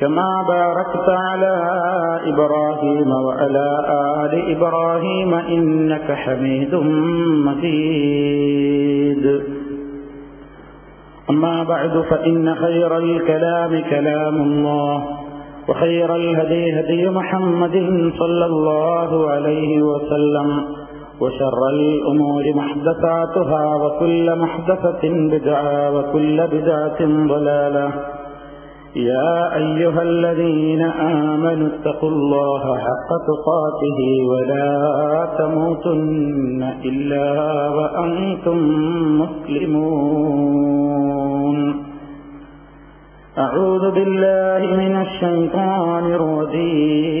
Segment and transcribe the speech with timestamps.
[0.00, 1.54] كما باركت على
[2.26, 3.68] إبراهيم وعلى
[4.24, 6.74] آل إبراهيم إنك حميد
[7.46, 9.24] مجيد.
[11.30, 15.04] أما بعد فإن خير الكلام كلام الله
[15.68, 17.72] وخير الهدي هدي محمد
[18.18, 20.64] صلى الله عليه وسلم
[21.20, 28.19] وشر الأمور محدثاتها وكل محدثة بدعة وكل بدعة ضلالة.
[28.96, 33.98] يا أيها الذين آمنوا اتقوا الله حق تقاته
[34.30, 37.28] ولا تموتن إلا
[37.68, 38.58] وأنتم
[39.20, 40.78] مسلمون.
[43.38, 47.20] أعوذ بالله من الشيطان الرجيم.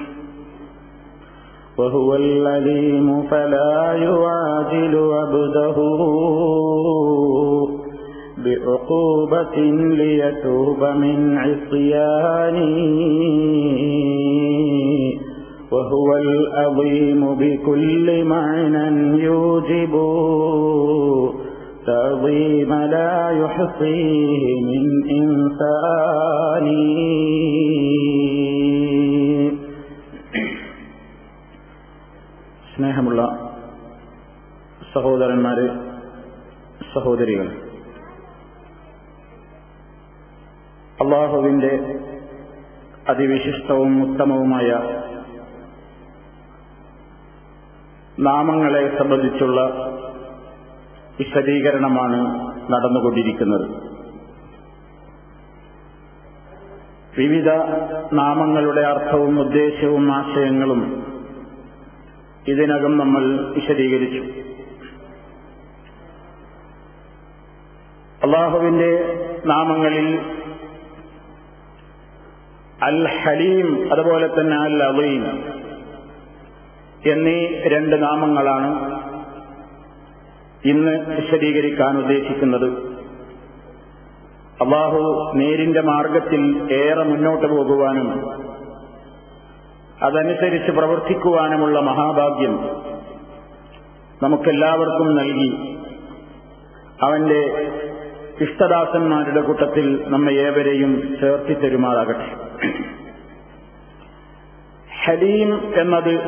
[1.81, 5.75] وهو العليم فلا يعاجل عبده
[8.37, 9.55] بعقوبة
[10.01, 12.77] ليتوب من عصيانه
[15.71, 19.93] وهو العظيم بكل معنى يوجب.
[21.87, 26.67] تعظيم لا يحصيه من إنسان.
[32.81, 33.51] സ്നേഹമുള്ള
[34.93, 35.67] സഹോദരന്മാര്
[36.95, 37.47] സഹോദരികൾ.
[41.01, 41.99] അള്ളാഹുവിന്റെ
[43.09, 44.71] അതിവിശിഷ്ടവും ഉത്തമവുമായ
[48.19, 49.61] നാമങ്ങളെ സംബന്ധിച്ചുള്ള
[51.19, 53.69] വിശദീകരണമാണ് നടന്നുകൊണ്ടിരിക്കുന്നത്.
[57.17, 57.49] വിവിധ
[58.13, 61.10] നാമങ്ങളുടെ അർത്ഥവും ഉദ്ദേശവും ആശയങ്ങളും
[62.47, 64.19] ഇതിനകം നമ്മൾ വിശദീകരിച്ചു.
[68.23, 68.91] അള്ളാഹുവിന്റെ
[69.45, 70.19] നാമങ്ങളിൽ
[72.83, 75.43] അൽ ഹലീം അതുപോലെ തന്നെ അൽ അലീം
[77.05, 79.01] എന്നീ രണ്ട് നാമങ്ങളാണ്
[80.65, 82.91] ഇന്ന് വിശദീകരിക്കാൻ ഉദ്ദേശിക്കുന്നത്.
[84.63, 88.07] അള്ളാഹു നേരിന്റെ മാർഗത്തിൽ ഏറെ മുന്നോട്ട് പോകുവാനും
[90.01, 92.59] അതനുസരിച്ച് പ്രവർത്തിക്കുവാനുമുള്ള മഹാഭാഗ്യം
[94.23, 95.77] നമുക്കെല്ലാവർക്കും നൽകി.
[97.01, 97.71] അവന്റെ
[98.41, 102.35] ഇഷ്ടദാസന്മാരുടെ കൂട്ടത്തിൽ നമ്മെ ഏവരെയും ചേർത്തി തരുമാറാകട്ടെ.
[105.03, 106.19] ഹലീം എന്നത്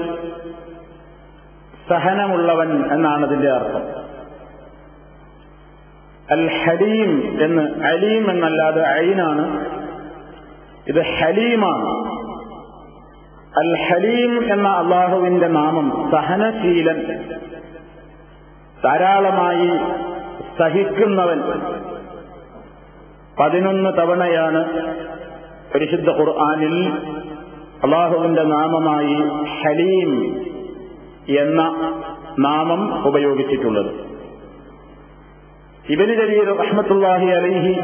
[1.89, 4.03] സഹനമുള്ളവൻ എന്നാണ് അതിന്റെ അർത്ഥം.
[6.31, 9.65] അൽ ഹലീം എന്ന് അലീം എന്നല്ലാതെ അയിനാണ്.
[10.88, 12.12] ഇത് ഹലീമാണ്.
[13.57, 17.05] അൽ ഹലീം എന്ന അള്ളാഹുവിന്റെ നാമം സഹനശീലൻ
[18.83, 19.67] ധാരാളമായി
[20.59, 21.41] സഹിക്കുന്നവൻ.
[23.39, 24.65] പതിനൊന്ന് തവണയാണ്
[25.75, 26.91] പരിശുദ്ധ ഖുർആാനിൽ
[27.83, 29.15] അള്ളാഹുവിന്റെ നാമമായി
[29.61, 30.41] ഹലീം
[31.39, 31.61] എന്ന
[32.39, 33.91] നാമം ഉപയോഗിച്ചിട്ടുള്ളത്.
[35.89, 37.79] ഇബന് ജരീർ റഹ്മത്തുല്ലാഹി അലൈഹി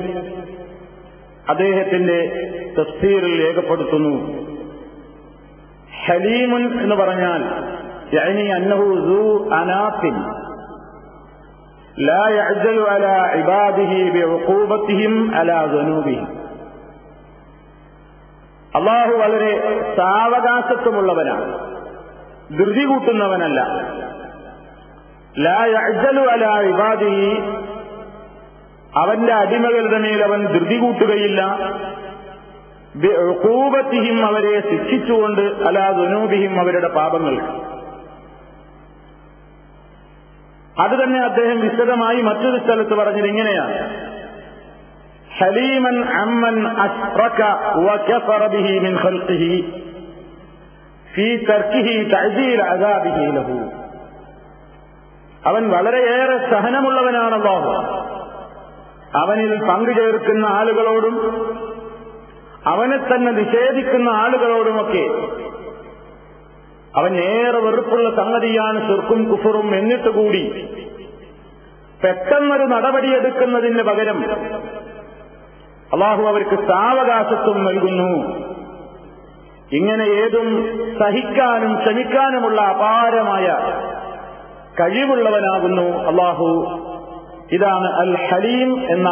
[1.50, 2.48] അദ്ദേഹത്തിന്റെ
[2.80, 4.49] തഫ്സീറിൽ രേഖപ്പെടുത്തുന്നു.
[6.05, 7.43] ഹലീമുൻ എന്ന് പറഞ്ഞാൽ
[8.15, 9.23] يعني أنه ذو
[9.55, 10.01] أناف
[12.09, 16.27] لا يعجل على عباده بعقوبتهم على ذنوبهم
[18.73, 19.51] അള്ളാഹു വളരെ
[19.99, 21.45] സാവകാശത്വമുള്ളവനാണ്
[22.59, 23.59] ധൃതി കൂട്ടുന്നവനല്ല
[25.45, 27.29] ലാ യഅ്ജലു അലാ ഇബാദിഹി
[28.93, 31.41] അവന്റെ അടിമകളുടെ മേൽ അവൻ ധൃതി കൂട്ടുകയില്ല
[32.96, 37.42] ബിഉഖൂബത്തിഹിം അവരെ ശിക്ഷിച്ചുകൊണ്ട് അലാ ദുനൂബിഹിം അവരുടെ പാപങ്ങൾ.
[40.80, 43.90] അത് തന്നെ അദ്ദേഹം വിശദമായി മറ്റൊരു സ്ഥലത്ത് പറഞ്ഞത് ഇങ്ങനെയാണ്.
[45.38, 47.44] ഹലീമൻ അമ്മൻ അഷ്റക
[48.48, 49.84] ബിഹി മിൻ ഖൽഖിഹി
[51.16, 51.38] ഫീ
[52.62, 53.72] അദാബിഹി ലഹു.
[55.46, 57.44] അവൻ വളരെയേറെ സഹനമുള്ളവനാണ്
[59.18, 61.16] അവനിൽ പങ്കുചേർക്കുന്ന ആളുകളോടും
[62.66, 65.10] അവനെ തന്നെ നിഷേധിക്കുന്ന ആളുകളോടുമൊക്കെ
[66.96, 70.70] അവൻ ഏറെ വെറുപ്പുള്ള സംഗതിയാണ് ചെറുക്കും കുഫറും എന്നിട്ട് കൂടി
[72.04, 74.24] പെട്ടെന്നൊരു നടപടിയെടുക്കുന്നതിന് പകരം
[75.94, 78.40] അള്ളാഹു അവർക്ക് സാവകാശത്വം നൽകുന്നു.
[79.72, 80.48] ഇങ്ങനെ ഏതും
[81.00, 83.48] സഹിക്കാനും ക്ഷമിക്കാനുമുള്ള അപാരമായ
[84.80, 86.80] കഴിവുള്ളവനാകുന്നു അള്ളാഹു.
[87.52, 89.10] ഇതാണ് അൽ ഹലീം എന്ന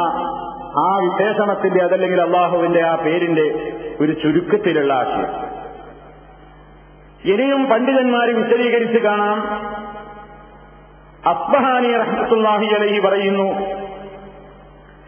[0.77, 5.47] ആ വിശേഷണത്തിന്റെ അതല്ലെങ്കിൽ അള്ളാഹുവിന്റെ ആ പേരിന്റെ ഒരു ചുരുക്കത്തിലുള്ള ആശയം.
[7.33, 9.37] ഇനിയും പണ്ഡിതന്മാർ വിശദീകരിച്ച് കാണാം.
[11.29, 13.53] അസ്ബഹാനി റഹ്മത്തുല്ലാഹി അലഹി പറയുന്നു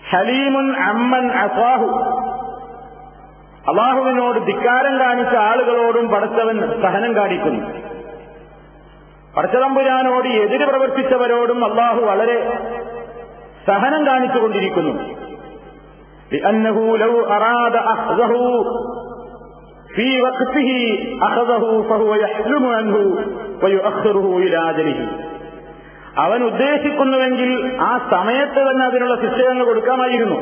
[0.10, 1.86] ഹലീമുൻ അമ്മൻ അസാഹു.
[3.72, 7.66] അള്ളാഹുവിനോട് ധിക്കാരം കാണിച്ച ആളുകളോടും പടച്ചവൻ സഹനം കാണിക്കുന്നു.
[9.38, 12.50] പടച്ചതമ്പുരാനോട് എതിര് പ്രവർത്തിച്ചവരോടും അള്ളാഹു വളരെ
[13.68, 15.19] സഹനം കാണിച്ചുകൊണ്ടിരിക്കുന്നു.
[16.33, 18.33] لأنه لو أراد أخذه
[19.91, 20.71] في وقته
[21.23, 22.97] أخذه فهو يحلم عنه
[23.63, 24.99] ويؤخره إلى أجله
[26.19, 27.51] അവൻ ഉദ്ദേശിക്കുന്നുവെങ്കിൽ
[27.83, 30.37] ആ സമയത്ത് തന്നെ അതിനുള്ള ശിക്ഷകൾ കൊടുക്കാമായിരുന്നു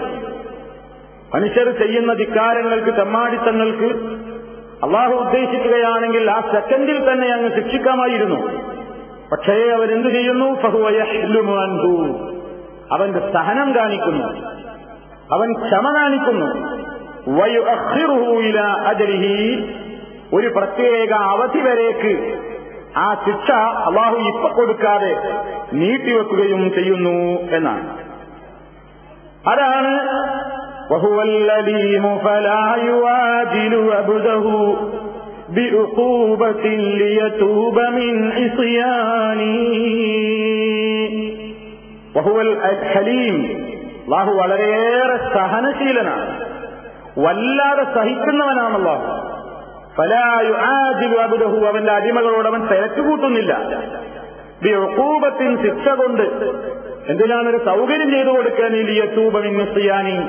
[1.33, 3.89] മനുഷ്യർ ചെയ്യുന്ന ധിക്കാരങ്ങൾക്ക് തെമ്മാടിത്തങ്ങൾക്ക്
[4.83, 8.39] അള്ളാഹു ഉദ്ദേശിക്കുകയാണെങ്കിൽ ആ സെക്കൻഡിൽ തന്നെ അങ്ങ് ശിക്ഷിക്കാമായിരുന്നു
[9.33, 11.93] പക്ഷേ അവരെന്തു ചെയ്യുന്നു ഫഹുവയഹ്ലുമാൻഹു
[12.94, 14.27] അവന്റെ സഹനം കാണിക്കുന്നു
[15.35, 16.49] അവൻ ക്ഷമ കാണിക്കുന്നു
[17.39, 18.29] വയുഅഖിറുഹു
[18.91, 19.37] അജലിഹി
[20.37, 22.12] ഒരു പ്രത്യേക അവധി വരേക്ക്
[22.99, 23.49] ആ ശിക്ഷ
[23.89, 25.12] അള്ളാഹു ഇപ്പൊ കൊടുക്കാതെ
[25.81, 27.19] നീട്ടിവെക്കുകയും ചെയ്യുന്നു
[27.59, 27.89] എന്നാണ്
[29.49, 29.94] അതാണ്
[30.93, 31.85] وهو الذي
[32.25, 34.47] فلا يواجل عبده
[35.56, 36.65] بعقوبة
[37.00, 39.56] ليتوب من عصيانه
[42.15, 43.37] وهو الحليم
[44.07, 46.44] അള്ളാഹു വളരെയേറെ സഹനശീലനാണ്.
[47.19, 48.95] വല്ലാതെ സഹിക്കുന്നവനാണല്ലോ.
[49.98, 53.57] ഫലായു ആജിലു അവന്റെ അടിമകളോട് അവൻ തിരക്ക് കൂട്ടുന്നില്ല
[54.63, 56.21] ബിഅഖൂബത്തിൻ ശിക്ഷ കൊണ്ട്
[57.09, 60.19] എന്തിനാണൊരു സൗകര്യം ചെയ്തു കൊടുക്കാൻ ഈ ലിയത്തൂബമിന്ന് ചെയ്യാനി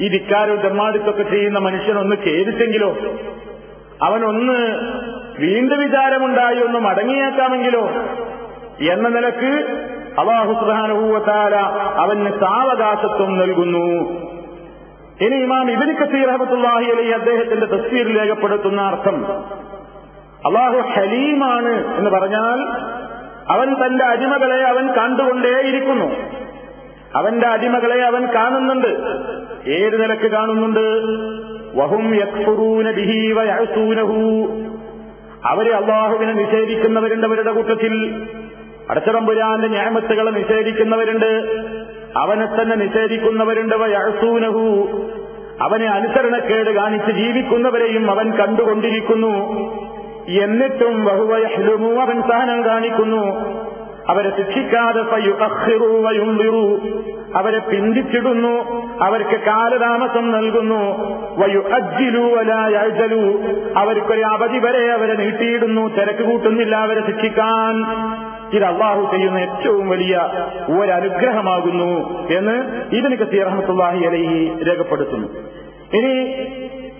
[0.00, 2.96] ഈ ധിക്കാരോ തെമ്മാടിത്തൊക്കെ ചെയ്യുന്ന മനുഷ്യനൊന്ന് ഖേദിച്ചെങ്കിലോ?
[4.02, 4.78] അവനൊന്ന്
[5.40, 7.88] വീണ്ടും വിചാരമുണ്ടായി ഒന്ന് മടങ്ങിയേക്കാമെങ്കിലോ?
[8.92, 9.83] എന്ന നിലയ്ക്ക്
[10.18, 11.54] അള്ളാഹു സുബാനുഭൂവത്താല
[11.98, 14.10] അവന് സാവകാശത്വം നൽകുന്നു.
[15.20, 19.26] ഇനി ഇമാം ഇബിൻ കസീർ അഹമ്മത്തുല്ലാഹി അലി അദ്ദേഹത്തിന്റെ തസ്വീർ രേഖപ്പെടുത്തുന്ന അർത്ഥം
[20.46, 22.68] അള്ളാഹു ഹലീമാണ് എന്ന് പറഞ്ഞാൽ
[23.48, 26.14] അവൻ തന്റെ അടിമകളെ അവൻ കണ്ടുകൊണ്ടേയിരിക്കുന്നു.
[27.14, 28.86] അവന്റെ അടിമകളെ അവൻ കാണുന്നുണ്ട്.
[29.70, 30.84] ഏത് നിലയ്ക്ക് കാണുന്നുണ്ട്?
[31.78, 32.14] വഹും
[35.44, 38.22] അവർ അള്ളാഹുവിനെ നിഷേധിക്കുന്നവരുണ്ട് അവരുടെ കൂട്ടത്തിൽ.
[38.90, 41.62] അടച്ചറമ്പുരാന്റെ ഞാമത്തുകൾ നിഷേധിക്കുന്നവരുണ്ട്.
[42.16, 43.76] അവനെ തന്നെ നിഷേധിക്കുന്നവരുണ്ട്.
[43.76, 44.88] വയഅസൂനഹു.
[45.60, 49.36] അവനെ അനുസരണക്കേട് കാണിച്ച് ജീവിക്കുന്നവരെയും അവൻ കണ്ടുകൊണ്ടിരിക്കുന്നു.
[50.28, 53.54] എന്നിട്ടും ബഹുവയഹ്ലുമു അവൻ സഹനം കാണിക്കുന്നു.
[54.08, 55.02] അവരെ ശിക്ഷിക്കാതെ
[57.34, 58.82] അവരെ പിന്തിച്ചിടുന്നു.
[59.02, 60.98] അവർക്ക് കാലതാമസം നൽകുന്നു.
[61.38, 63.38] വയു അജ്ജിലു അലായജലു
[63.76, 65.88] അവർക്കൊരു അവധി വരെ അവരെ നീട്ടിയിടുന്നു.
[65.88, 67.84] തിരക്ക് കൂട്ടുന്നില്ല അവരെ ശിക്ഷിക്കാൻ.
[68.56, 70.14] ഇത് അള്ളാഹു ചെയ്യുന്ന ഏറ്റവും വലിയ
[70.76, 71.90] ഒരനുഗ്രഹമാകുന്നു
[72.38, 72.56] എന്ന്
[72.98, 75.28] ഇതിന് കസീർ അഹമ്മത്തുല്ലാഹി അലഹി രേഖപ്പെടുത്തുന്നു.
[75.98, 76.14] ഇനി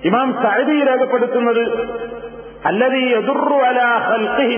[0.08, 1.62] ഇമാം സഅദി രേഖപ്പെടുത്തുന്നത്
[2.70, 3.02] അല്ലതി
[3.68, 4.56] അലാ ഖൽഖിഹി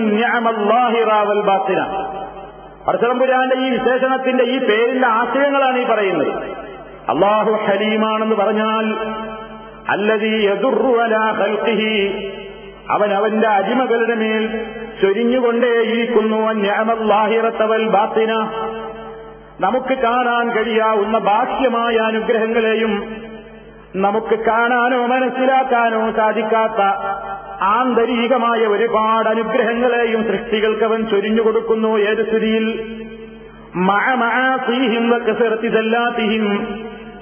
[3.65, 6.33] ഈ വിശേഷണത്തിന്റെ ഈ പേരിന്റെ ആശയങ്ങളാണ് ഈ പറയുന്നത്.
[7.13, 8.85] അള്ളാഹു ഹലീമാണെന്ന് പറഞ്ഞാൽ
[9.95, 10.33] അല്ലതി
[12.95, 14.43] അവൻ അവന്റെ അടിമകളുടെ മേൽ
[15.01, 18.33] ചൊരിഞ്ഞുകൊണ്ടേയിരിക്കുന്നു ഞാമല്ലാഹിറത്തവൽ ബാത്തിന.
[19.59, 23.17] നമുക്ക് കാണാൻ കഴിയാവുന്ന ബാഹ്യമായ അനുഗ്രഹങ്ങളെയും
[23.95, 26.81] നമുക്ക് കാണാനോ മനസ്സിലാക്കാനോ സാധിക്കാത്ത
[27.61, 32.65] ആന്തരികമായ ഒരുപാട് അനുഗ്രഹങ്ങളെയും സൃഷ്ടികൾക്ക് അവൻ ചൊരിഞ്ഞു കൊടുക്കുന്നു ഏത് സ്ഥിതിയിൽ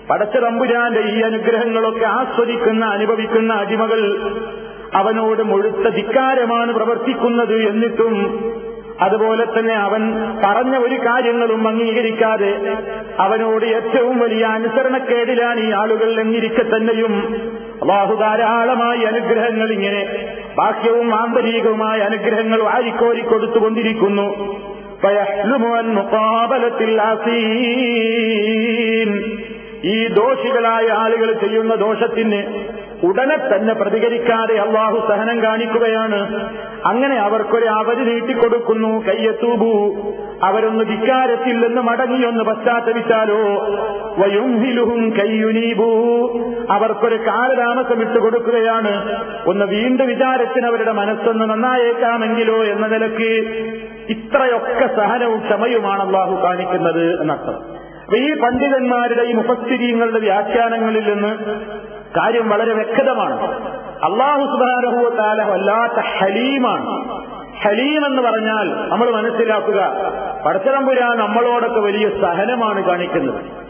[0.10, 4.02] പടച്ച തമ്പുരാന്റെ ഈ അനുഗ്രഹങ്ങളൊക്കെ ആസ്വദിക്കുന്ന അനുഭവിക്കുന്ന അടിമകൾ
[4.96, 8.16] അവനോട് മുഴുത്ത ധിക്കാരമാണ് പ്രവർത്തിക്കുന്നത് എന്നിട്ടും
[9.02, 12.78] അതുപോലെ തന്നെ അവൻ പറഞ്ഞ ഒരു കാര്യങ്ങളും അംഗീകരിക്കാതെ
[13.20, 17.14] അവനോട് ഏറ്റവും വലിയ അനുസരണക്കേടിലാണ് ഈ ആളുകൾ എന്നിരിക്കെ തന്നെയും.
[17.82, 24.28] അള്ളാഹു ധാരാളമായി അനുഗ്രഹങ്ങൾ ഇങ്ങനെ ബാഹ്യവും ആന്തരികവുമായ അനുഗ്രഹങ്ങൾ വാരിക്കോരി കൊടുത്തുകൊണ്ടിരിക്കുന്നു.
[29.84, 32.42] ഈ ദോഷികളായ ആളുകൾ ചെയ്യുന്ന ദോഷത്തിന്
[33.06, 36.50] ഉടനെ തന്നെ പ്രതികരിക്കാതെ അള്ളാഹു സഹനം കാണിക്കുകയാണ്.
[36.86, 39.04] അങ്ങനെ അവർക്കൊരു അവധി നീട്ടിക്കൊടുക്കുന്നു.
[39.08, 39.96] കയ്യത്തൂബു.
[40.44, 43.66] അവരൊന്ന് ധിക്കാരത്തിൽ നിന്ന് മടങ്ങിയൊന്ന് പശ്ചാത്തപിച്ചാലോ?
[44.18, 45.92] വയുംഹിലുഹും കയ്യുനീബൂ.
[46.70, 49.22] അവർക്കൊരു കാലതാമസം ഇട്ടുകൊടുക്കുകയാണ്.
[49.48, 53.56] ഒന്ന് വീണ്ടും വിചാരത്തിന് അവരുടെ മനസ്സൊന്ന് നന്നായേക്കാമെങ്കിലോ എന്ന നിലയ്ക്ക്
[54.10, 57.76] ഇത്രയൊക്കെ സഹനവും ക്ഷമയുമാണ് അള്ളാഹു കാണിക്കുന്നത് എന്നർത്ഥം.
[58.04, 59.34] അപ്പൊ ഈ പണ്ഡിതന്മാരുടെ ഈ
[60.20, 61.36] വ്യാഖ്യാനങ്ങളിൽ നിന്ന്
[62.18, 63.42] കാര്യം വളരെ വ്യക്തമാണ്.
[64.04, 67.24] അള്ളാഹു സുബാനഹുവത്താല വല്ലാത്ത ഹലീമാണ്.
[67.64, 69.94] ഹലീം എന്ന് പറഞ്ഞാൽ നമ്മൾ മനസ്സിലാക്കുക
[70.46, 73.66] പടച്ചതമ്പുരാൻ നമ്മളോടൊക്കെ വലിയ സഹനമാണ് കാണിക്കുന്നത്.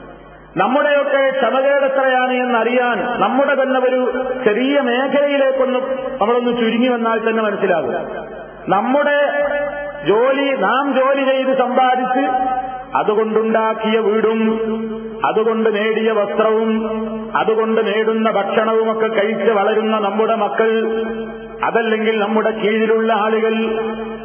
[0.58, 4.12] നമ്മുടെയൊക്കെ ക്ഷമകേട് എത്രയാണ് എന്നറിയാൻ നമ്മുടെ തന്നെ ഒരു
[4.46, 5.84] ചെറിയ മേഖലയിലേക്കൊന്നും
[6.22, 7.94] നമ്മളൊന്ന് ചുരുങ്ങി വന്നാൽ തന്നെ മനസ്സിലാകും.
[8.68, 9.32] നമ്മുടെ
[10.07, 12.24] ജോലി നാം ജോലി ചെയ്ത് സമ്പാദിച്ച്
[12.95, 14.41] അതുകൊണ്ടുണ്ടാക്കിയ വീടും
[15.25, 16.71] അതുകൊണ്ട് നേടിയ വസ്ത്രവും
[17.35, 20.69] അതുകൊണ്ട് നേടുന്ന ഭക്ഷണവും ഒക്കെ കഴിച്ച് വളരുന്ന നമ്മുടെ മക്കൾ
[21.63, 23.55] അതല്ലെങ്കിൽ നമ്മുടെ കീഴിലുള്ള ആളുകൾ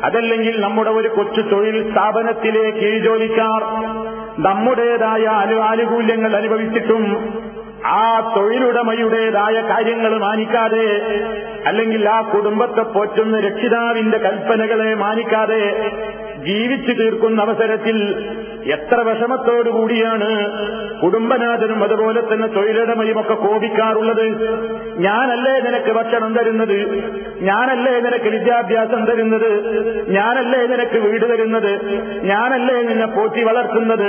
[0.04, 3.62] അതല്ലെങ്കിൽ നമ്മുടെ ഒരു കൊച്ചു തൊഴിൽ സ്ഥാപനത്തിലെ കീഴ് ജോലിക്കാർ
[4.38, 5.24] നമ്മുടേതായ
[5.62, 7.04] ആനുകൂല്യങ്ങൾ അനുഭവിച്ചിട്ടും
[7.90, 8.02] ആ
[8.36, 10.86] തൊഴിലുടമയുടേതായ കാര്യങ്ങൾ മാനിക്കാതെ
[11.66, 15.62] അല്ലെങ്കിൽ ആ കുടുംബത്തെ പോറ്റുന്ന രക്ഷിതാവിന്റെ കൽപ്പനകളെ മാനിക്കാതെ
[16.46, 17.96] ജീവിച്ചു തീർക്കുന്ന അവസരത്തിൽ
[18.64, 20.28] എത്ര വിഷമത്തോടുകൂടിയാണ്
[21.02, 24.26] കുടുംബനാഥനും അതുപോലെ തന്നെ തൊഴിലുടമയും ഒക്കെ കോപിക്കാറുള്ളത്.
[24.96, 26.76] ഞാനല്ലേ നിനക്ക് ഭക്ഷണം തരുന്നത്?
[27.40, 29.50] ഞാനല്ലേ നിനക്ക് വിദ്യാഭ്യാസം തരുന്നത്?
[30.08, 31.70] ഞാനല്ലേ നിനക്ക് വീട് തരുന്നത്?
[32.22, 34.08] ഞാനല്ലേ നിന്നെ പോറ്റി വളർത്തുന്നത്?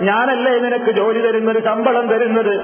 [0.00, 1.64] ഞാനല്ലേ നിനക്ക് ജോലി തരുന്നത്?
[1.64, 2.54] ശമ്പളം തരുന്നത്?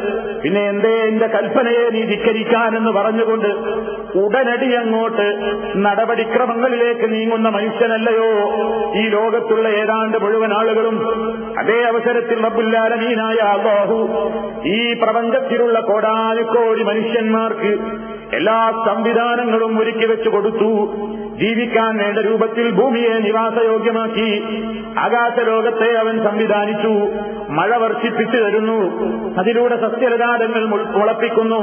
[0.42, 3.48] പിന്നെ എന്തേ എന്റെ കൽപ്പനയെ നീ ധിക്കരിക്കാനെന്ന് പറഞ്ഞുകൊണ്ട്
[4.28, 5.40] ഉടനടി അങ്ങോട്ട്
[5.76, 8.52] നടപടിക്രമങ്ങളിലേക്ക് നീങ്ങുന്ന മനുഷ്യനല്ലയോ?
[8.94, 10.98] ഈ ലോകത്തുള്ള ഏതാണ്ട് മുഴുവൻ ആളുകളും
[11.58, 14.08] അതേ അവസരത്തിൽ റബ്ബുല്ലാലമീനായ അള്ളാഹു
[14.66, 17.78] ഈ പ്രപഞ്ചത്തിലുള്ള കോടാനുകോടി മനുഷ്യന്മാർക്ക്
[18.36, 20.96] എല്ലാ സംവിധാനങ്ങളും ഒരുക്കി വെച്ചു കൊടുത്തു.
[21.36, 24.44] ജീവിക്കാൻ വേണ്ട രൂപത്തിൽ ഭൂമിയെ നിവാസയോഗ്യമാക്കി
[24.98, 27.08] ആകാശലോകത്തെ അവൻ സംവിധാനിച്ചു.
[27.48, 28.80] മഴ വർഷിപ്പിച്ചു തരുന്നു.
[29.38, 31.60] അതിലൂടെ സസ്യലതാരങ്ങൾ മുളപ്പിക്കുന്നു.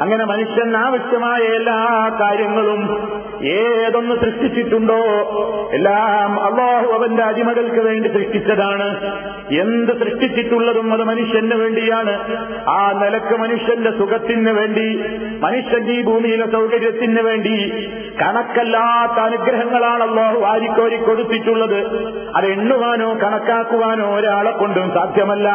[0.00, 3.12] അങ്ങനെ മനുഷ്യൻ ആവശ്യമായ എല്ലാ കാര്യങ്ങളും
[3.44, 4.96] ഏതൊന്ന് സൃഷ്ടിച്ചിട്ടുണ്ടോ
[5.72, 9.12] എല്ലാം അള്ളാഹു അവന്റെ അടിമകൾക്ക് വേണ്ടി സൃഷ്ടിച്ചതാണ്.
[9.52, 12.36] എന്ത് സൃഷ്ടിച്ചിട്ടുള്ളതും അത് മനുഷ്യന് വേണ്ടിയാണ്.
[12.68, 15.02] ആ നിലയ്ക്ക് മനുഷ്യന്റെ സുഖത്തിന് വേണ്ടി
[15.40, 17.72] മനുഷ്യന്റെ ഈ ഭൂമിയിലെ സൗകര്യത്തിന് വേണ്ടി
[18.20, 21.78] കണക്കല്ലാത്ത അനുഗ്രഹങ്ങളാണ് അള്ളാഹു വാരിക്കോരി കൊടുത്തിട്ടുള്ളത്.
[22.36, 25.48] അത് എണ്ണുവാനോ കണക്കാക്കുവാനോ ഒരാളെ കൊണ്ടും സാധ്യമല്ല.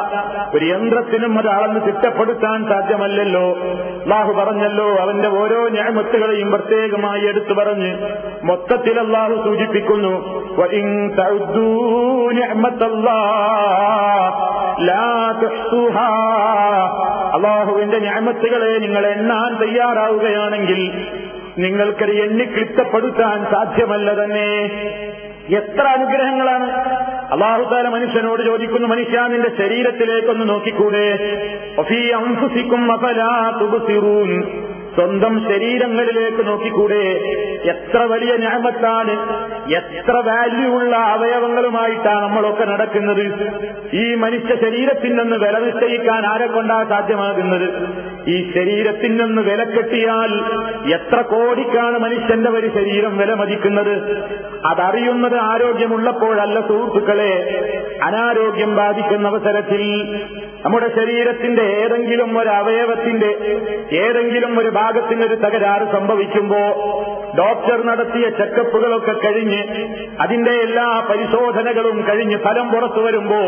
[0.56, 3.58] ഒരു യന്ത്രത്തിനും ഒരാളെന്ന് തിട്ടപ്പെടുത്താൻ സാധ്യമല്ലല്ലോ.
[4.04, 7.98] അള്ളാഹു പറഞ്ഞല്ലോ അവന്റെ ഓരോ ഞാമത്തുകളെയും പ്രത്യേകമായി എടുത്തു പറഞ്ഞ്
[8.44, 10.38] മൊത്തത്തിൽ അള്ളാഹു സൂചിപ്പിക്കുന്നു.
[17.34, 21.08] അള്ളാഹുവിന്റെ ഞാമത്തുകളെ നിങ്ങൾ എണ്ണാൻ തയ്യാറാവുകയാണെങ്കിൽ
[21.58, 24.72] നിങ്ങൾക്കത് എണ്ണിക്കിട്ടപ്പെടുത്താൻ സാധ്യമല്ല തന്നെ.
[25.50, 26.72] എത്ര അനുഗ്രഹങ്ങളാണ്.
[27.34, 31.18] അള്ളാഹുദാല മനുഷ്യനോട് ചോദിക്കുന്നു മനുഷ്യ നിന്റെ ശരീരത്തിലേക്കൊന്ന് നോക്കിക്കൂടെ?
[34.98, 37.04] സ്വന്തം ശരീരങ്ങളിലേക്ക് നോക്കിക്കൂടെ?
[37.66, 39.14] എത്ര വലിയ ഞാമത്താണ്
[39.72, 43.26] എത്ര വാല്യൂ ഉള്ള അവയവങ്ങളുമായിട്ടാണ് നമ്മളൊക്കെ നടക്കുന്നത്?
[43.94, 47.68] ഈ മനുഷ്യ ശരീരത്തിൽ നിന്ന് വില നിശ്ചയിക്കാൻ ആരെ കൊണ്ടാ സാധ്യമാകുന്നത്?
[48.30, 50.32] ഈ ശരീരത്തിൽ നിന്ന് വില കെട്ടിയാൽ
[50.94, 53.94] എത്ര കോടിക്കാണ് മനുഷ്യന്റെ ഒരു ശരീരം വില മതിക്കുന്നത്?
[54.66, 57.34] അതറിയുന്നത് ആരോഗ്യമുള്ളപ്പോഴല്ല സുഹൃത്തുക്കളെ.
[58.04, 59.84] അനാരോഗ്യം ബാധിക്കുന്ന അവസരത്തിൽ
[60.66, 63.60] നമ്മുടെ ശരീരത്തിന്റെ ഏതെങ്കിലും ഒരു അവയവത്തിന്റെ
[63.92, 66.60] ഏതെങ്കിലും ഒരു ഭാഗത്തിന് ഒരു തകരാറ് സംഭവിക്കുമ്പോ
[67.38, 69.62] ഡോക്ടർ നടത്തിയ ചെക്കപ്പുകളൊക്കെ കഴിഞ്ഞ്
[70.20, 73.42] അതിന്റെ എല്ലാ പരിശോധനകളും കഴിഞ്ഞ് ഫലം പുറത്തു വരുമ്പോ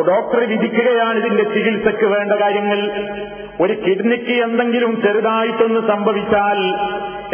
[0.00, 2.90] ഡോക്ടർ വിധിക്കുകയാണ് ഇതിന്റെ ചികിത്സയ്ക്ക് വേണ്ട കാര്യങ്ങൾ.
[3.60, 6.74] ഒരു കിഡ്നിക്ക് എന്തെങ്കിലും ചെറുതായിട്ടൊന്ന് സംഭവിച്ചാൽ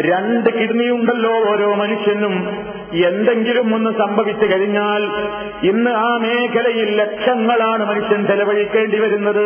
[0.01, 2.47] രണ്ട് കിഡ്നിയുണ്ടല്ലോ ഓരോ മനുഷ്യനും.
[2.93, 5.01] എന്തെങ്കിലും ഒന്ന് സംഭവിച്ചു കഴിഞ്ഞാൽ
[5.63, 9.45] ഇന്ന് ആ മേഖലയിൽ ലക്ഷങ്ങളാണ് മനുഷ്യൻ ചെലവഴിക്കേണ്ടി വരുന്നത്.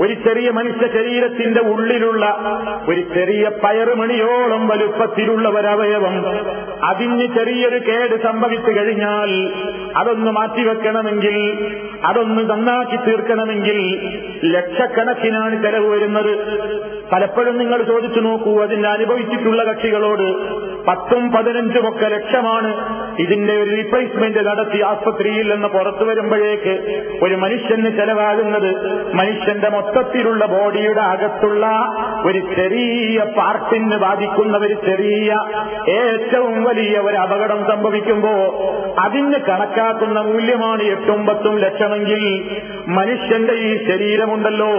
[0.00, 2.24] ഒരു ചെറിയ മനുഷ്യ ശരീരത്തിന്റെ ഉള്ളിലുള്ള
[2.88, 6.26] ഒരു ചെറിയ പയറുമണിയോളം വലുപ്പത്തിലുള്ള ഒരവയവം
[6.84, 9.48] അതിന് ചെറിയൊരു കേട് സംഭവിച്ചു കഴിഞ്ഞാൽ
[9.96, 11.36] അതൊന്ന് മാറ്റിവെക്കണമെങ്കിൽ
[12.04, 13.78] അതൊന്ന് നന്നാക്കി തീർക്കണമെങ്കിൽ
[14.44, 16.32] ലക്ഷക്കണക്കിനാണ് ചെലവ് വരുന്നത്.
[17.12, 20.56] പലപ്പോഴും നിങ്ങൾ ചോദിച്ചു നോക്കൂ അതിന്റെ അനുഭവിച്ചിട്ടുള്ള കക്ഷികളോട്
[20.86, 22.70] പത്തും പതിനഞ്ചും ഒക്കെ ലക്ഷമാണ്.
[23.18, 26.74] ഇതിന്റെ ഒരു റീപ്ലേസ്മെന്റ് നടത്തി ആസ്പത്രിയിൽ നിന്ന് പുറത്തു വരുമ്പോഴേക്ക്
[27.22, 28.70] ഒരു മനുഷ്യന് ചെലവാകുന്നത്
[29.14, 31.66] മനുഷ്യന്റെ മൊത്തത്തിലുള്ള ബോഡിയുടെ അകത്തുള്ള
[32.24, 35.36] ഒരു ചെറിയ പാർട്ടിന് ബാധിക്കുന്ന ഒരു ചെറിയ
[35.88, 38.34] ഏറ്റവും വലിയ ഒരു അപകടം സംഭവിക്കുമ്പോ
[39.04, 42.15] അതിന് കണക്കാക്കുന്ന മൂല്യമാണ് എട്ടും പത്തും ലക്ഷമെങ്കിൽ
[42.88, 44.72] മനുഷ്യന്റെ ഈ ശരീരമുണ്ടല്ലോ.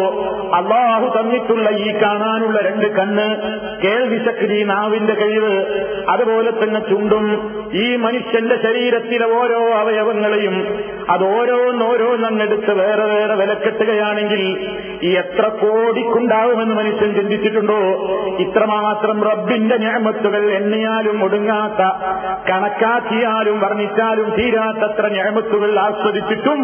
[0.53, 3.27] അള്ളാഹു തന്നിട്ടുള്ള ഈ കാണാനുള്ള രണ്ട് കണ്ണ്
[3.83, 5.65] കേൾവിശക്തി നാവിന്റെ കഴിവ്
[6.09, 7.25] അതുപോലെ തന്നെ ചുണ്ടും
[7.73, 14.41] ഈ മനുഷ്യന്റെ ശരീരത്തിലെ ഓരോ അവയവങ്ങളെയും അത് ഓരോന്നോരോന്നെടുത്ത് വേറെ വേറെ വിലക്കെട്ടുകയാണെങ്കിൽ
[15.03, 17.79] ഈ എത്ര കോടിക്കുണ്ടാവുമെന്ന് മനുഷ്യൻ ചിന്തിച്ചിട്ടുണ്ടോ?
[18.39, 21.81] ഇത്രമാത്രം റബ്ബിന്റെ ഞാമത്തുകൾ എണ്ണിയാലും ഒടുങ്ങാത്ത
[22.49, 26.61] കണക്കാക്കിയാലും വർണിച്ചാലും തീരാത്തത്ര ഞാമത്തുകൾ ആസ്വദിച്ചിട്ടും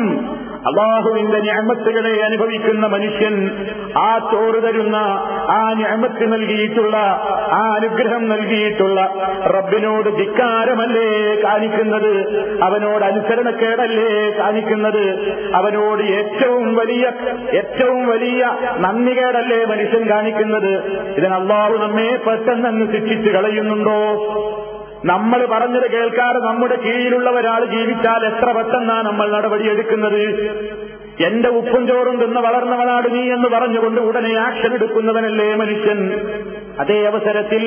[0.64, 3.36] അള്ളാഹുവിന്റെ ഞാമത്തുകളെ അനുഭവിക്കുന്ന മനുഷ്യൻ
[3.98, 4.96] ആ ചോറ് തരുന്ന
[5.50, 6.98] ആ ഞാമത്ത് നൽകിയിട്ടുള്ള
[7.52, 9.02] ആ അനുഗ്രഹം നൽകിയിട്ടുള്ള
[9.46, 12.12] റബ്ബിനോട് ധിക്കാരമല്ലേ കാണിക്കുന്നത്?
[12.64, 15.04] അവനോട് അനുസരണക്കേടല്ലേ കാണിക്കുന്നത്?
[15.56, 17.12] അവനോട് ഏറ്റവും വലിയ
[17.54, 18.46] ഏറ്റവും വലിയ
[18.78, 20.74] നന്ദികേടല്ലേ മനുഷ്യൻ കാണിക്കുന്നത്?
[21.18, 24.00] ഇതിന് അള്ളാഹു നമ്മെ പെട്ടെന്ന് ശിക്ഷിച്ചു കളയുന്നുണ്ടോ?
[25.06, 30.22] നമ്മൾ പറഞ്ഞത് കേൾക്കാതെ നമ്മുടെ കീഴിലുള്ള ഒരാൾ ജീവിച്ചാൽ എത്ര പെട്ടെന്നാണ് നമ്മൾ നടപടിയെടുക്കുന്നത്
[31.20, 36.30] എന്റെ ഉപ്പും ചോറും തിന്ന് വളർന്നവനാട് നീ എന്ന് പറഞ്ഞുകൊണ്ട് ഉടനെ ആക്ഷൻ എടുക്കുന്നവനല്ലേ മനുഷ്യൻ.
[36.80, 37.64] അതേ അവസരത്തിൽ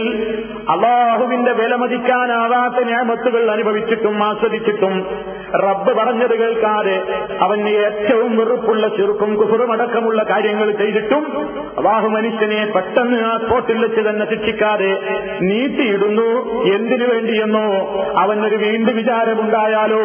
[0.70, 5.06] അള്ളാഹുവിന്റെ വില മതിക്കാനാവാത്ത ഞാമത്തുകൾ അനുഭവിച്ചിട്ടും ആസ്വദിച്ചിട്ടും
[5.54, 7.02] റബ്ബ് പറഞ്ഞത് കേൾക്കാതെ
[7.40, 11.48] അവന് ഏറ്റവും വെറുപ്പുള്ള ചെറുക്കും കുഫറും അടക്കമുള്ള കാര്യങ്ങൾ ചെയ്തിട്ടും
[11.78, 15.02] അള്ളാഹു മനുഷ്യനെ പെട്ടെന്ന് ആ സ്പോട്ടിൽ വെച്ച് തന്നെ ശിക്ഷിക്കാതെ
[15.40, 16.60] നീട്ടിയിടുന്നു.
[16.74, 20.02] എന്തിനു വേണ്ടിയെന്നോ അവനൊരു വീണ്ടും വിചാരമുണ്ടായാലോ?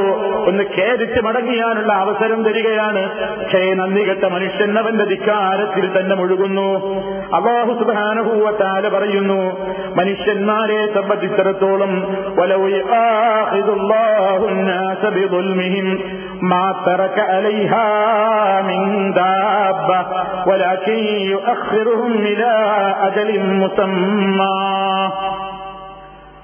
[0.48, 6.69] ഒന്ന് ഖേദിച്ച് മടങ്ങിയാനുള്ള അവസരം തരികയാണ് പക്ഷേ നന്ദി കെട്ട മനുഷ്യൻ അവന്റെ ധിക്കാരത്തിൽ തന്നെ മുഴുകുന്നു
[7.39, 9.41] അള്ളാഹു സുബാനുഭൂവത്താല പറയുന്നു
[10.01, 11.93] മനുഷ്യന്മാരെ സംബന്ധിച്ചിടത്തോളം
[12.39, 15.87] ولو يؤاخذ الله الناس بظلمهم
[16.45, 17.89] ما ترك عليها
[18.63, 18.81] من
[19.15, 20.01] دابة
[20.47, 22.53] ولكن يؤخرهم إلى
[23.03, 24.63] أجل مسمى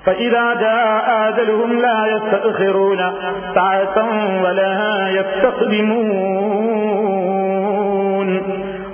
[0.07, 3.01] فإذا جاء أجلهم لا يستأخرون
[3.55, 3.97] ساعة
[4.43, 6.67] ولا يستقدمون.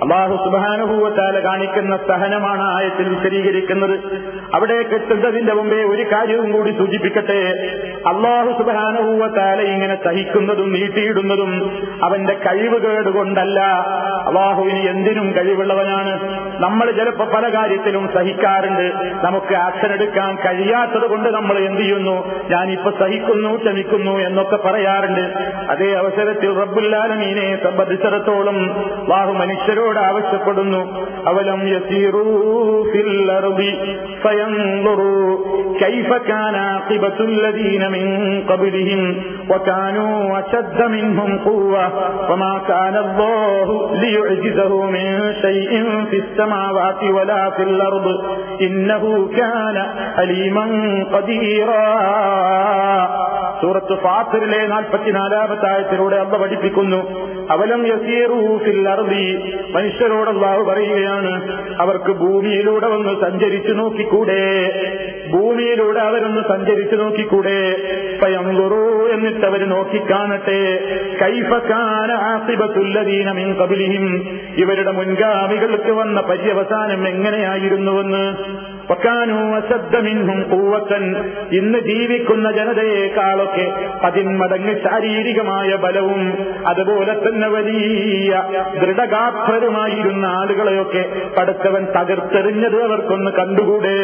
[0.04, 4.00] അള്ളാഹു സുബാനുഭൂവത്താല കാണിക്കുന്ന സഹനമാണ് ആയത്തിൽ വിശദീകരിക്കുന്നത്.
[4.54, 7.40] അവിടേക്ക് എത്തുന്നതിന്റെ മുമ്പേ ഒരു കാര്യവും കൂടി സൂചിപ്പിക്കട്ടെ.
[8.06, 13.60] അള്ളാഹു സുബാനുഭൂവത്താല ഇങ്ങനെ സഹിക്കുന്നതും നീട്ടിയിടുന്നതും അവന്റെ കഴിവ് കേടുകൊണ്ടല്ല
[14.28, 16.20] അള്ളാഹുവിന് എന്തിനും കഴിവുള്ളവനാണ്.
[16.60, 18.92] നമ്മൾ ചിലപ്പോ പല കാര്യത്തിലും സഹിക്കാറുണ്ട്.
[19.26, 22.46] നമുക്ക് ആക്ഷൻ എടുക്കാൻ കഴിയാത്തത് കൊണ്ട് നമ്മൾ എന്ത് ചെയ്യുന്നു?
[22.50, 25.20] ഞാനിപ്പോ സഹിക്കുന്നു ക്ഷമിക്കുന്നു എന്നൊക്കെ പറയാറുണ്ട്.
[25.70, 28.58] അതേ അവസരത്തിൽ റബ്ബുല്ലാലമീനെ സംബന്ധിച്ചിടത്തോളം
[29.02, 30.79] അള്ളാഹു മനുഷ്യരോട് അവരോട് ആവശ്യപ്പെടുന്നു
[31.29, 31.59] അവലം
[35.83, 38.05] كيف كان عاقبة الذين من
[38.49, 39.01] قبلهم
[39.51, 41.85] وكانوا أشد منهم قوة
[42.29, 43.67] وما كان الله
[44.01, 45.71] ليعجزه من شيء
[46.09, 48.07] في السماوات ولا في الأرض
[48.61, 49.03] إنه
[49.39, 49.77] كان
[50.19, 50.65] أليما
[51.13, 51.85] قديرا
[53.64, 57.30] സൂറത്ത് ഫാത്തിറിലെ നാൽപ്പത്തിനാലാമത്തെ ആയത്തിലൂടെ അമ്മ പഠിപ്പിക്കുന്നു.
[57.50, 59.54] അവലം യസീറൂഫിൽ അർദി.
[59.70, 64.72] മനുഷ്യരോട് അള്ളാഹു പറയുകയാണ് അവർക്ക് ഭൂമിയിലൂടെ ഒന്ന് സഞ്ചരിച്ചു നോക്കിക്കൂടെ.
[65.32, 67.76] ഭൂമിയിലൂടെ അവരൊന്ന് സഞ്ചരിച്ചു നോക്കിക്കൂടെ.
[68.22, 70.80] പയങ്കുറൂ എന്നിട്ട് അവർ നോക്കിക്കാണട്ടെ
[71.22, 78.34] കൈഫക്കാനാസിബത്തുല്ലദീനമിൻ കബിലിയും ഇവരുടെ മുൻഗാമികൾക്ക് വന്ന പര്യവസാനം എങ്ങനെയായിരുന്നുവെന്ന്
[81.50, 83.72] ഇന്ന് ജീവിക്കുന്ന ജനതയെക്കാളൊക്കെ
[84.04, 88.42] പതിന്മടങ്ങ് ശാരീരികമായ ബലവും അതുപോലെ തന്നെ വലിയ
[88.80, 91.04] ദൃഢഗാത്രരുമായിരുന്ന ആളുകളെയൊക്കെ
[91.38, 93.94] പടുത്തവൻ തകർത്തെറിഞ്ഞത് അവർക്കൊന്ന് കണ്ടുകൂടെ?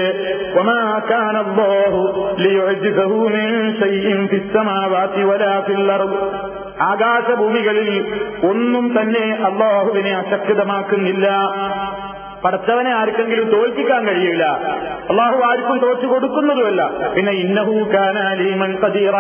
[6.81, 8.15] ആകാശഭൂമികളിൽ
[8.45, 11.29] ഒന്നും തന്നെ അള്ളാഹുവിനെ അശക്തമാക്കുന്നില്ല.
[12.45, 14.45] പടച്ചവനെ ആർക്കെങ്കിലും തോൽപ്പിക്കാൻ കഴിയില്ല.
[15.11, 16.91] അള്ളാഹു ആർക്കും തോറ്റു കൊടുക്കുന്നതുമല്ല.
[17.17, 19.17] പിന്നെ ഇന്നഹൂ കാനാലീമൻ കതീറ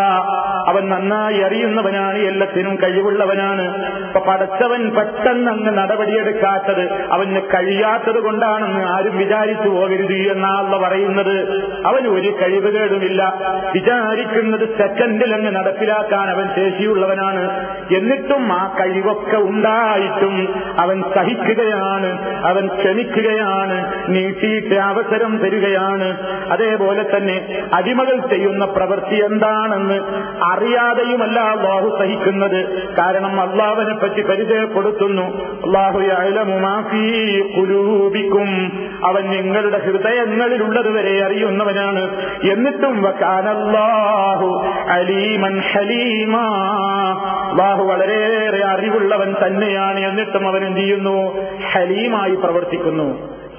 [0.68, 3.66] അവൻ നന്നായി അറിയുന്നവനാണ് എല്ലാത്തിനും കഴിവുള്ളവനാണ്.
[4.06, 11.36] അപ്പൊ പടച്ചവൻ പെട്ടെന്ന് അങ്ങ് നടപടിയെടുക്കാത്തത് അവന് കഴിയാത്തത് കൊണ്ടാണെന്ന് ആരും വിചാരിച്ചു പോകരുത് എന്നാള്ള പറയുന്നത്.
[11.86, 13.34] അവന് ഒരു കഴിവുകേടുമില്ല
[13.74, 17.44] വിചാരിക്കുന്നത് സെക്കൻഡിൽ അങ്ങ് നടപ്പിലാക്കാൻ അവൻ ശേഷിയുള്ളവനാണ്.
[17.94, 20.34] എന്നിട്ടും ആ കഴിവൊക്കെ ഉണ്ടായിട്ടും
[20.78, 22.10] അവൻ സഹിക്കുകയാണ്.
[22.44, 22.68] അവൻ
[23.10, 26.16] ക്ഷമിക്കുകയാണ് നീട്ടിയിട്ട് അവസരം തരികയാണ്.
[26.52, 30.00] അതേപോലെ തന്നെ അടിമകൾ ചെയ്യുന്ന പ്രവൃത്തി എന്താണെന്ന്
[30.44, 32.88] അറിയാതെയുമല്ല അള്ളാഹു സഹിക്കുന്നത്.
[32.96, 35.22] കാരണം അള്ളാഹുവിനെ പറ്റി പരിചയപ്പെടുത്തുന്നു.
[35.66, 36.00] അള്ളാഹു
[39.04, 42.26] അവൻ നിങ്ങളുടെ ഹൃദയങ്ങളിലുള്ളത് വരെ അറിയുന്നവനാണ്.
[42.52, 45.60] എന്നിട്ടും വക്കാനല്ലാഹു അലീമൻ
[47.50, 50.00] അള്ളാഹു വളരെയേറെ അറിവുള്ളവൻ തന്നെയാണ്.
[50.00, 51.36] എന്നിട്ടും അവൻ എന്ത് ചെയ്യുന്നു?
[51.72, 52.99] ഹലീമായി പ്രവർത്തിക്കുന്നു.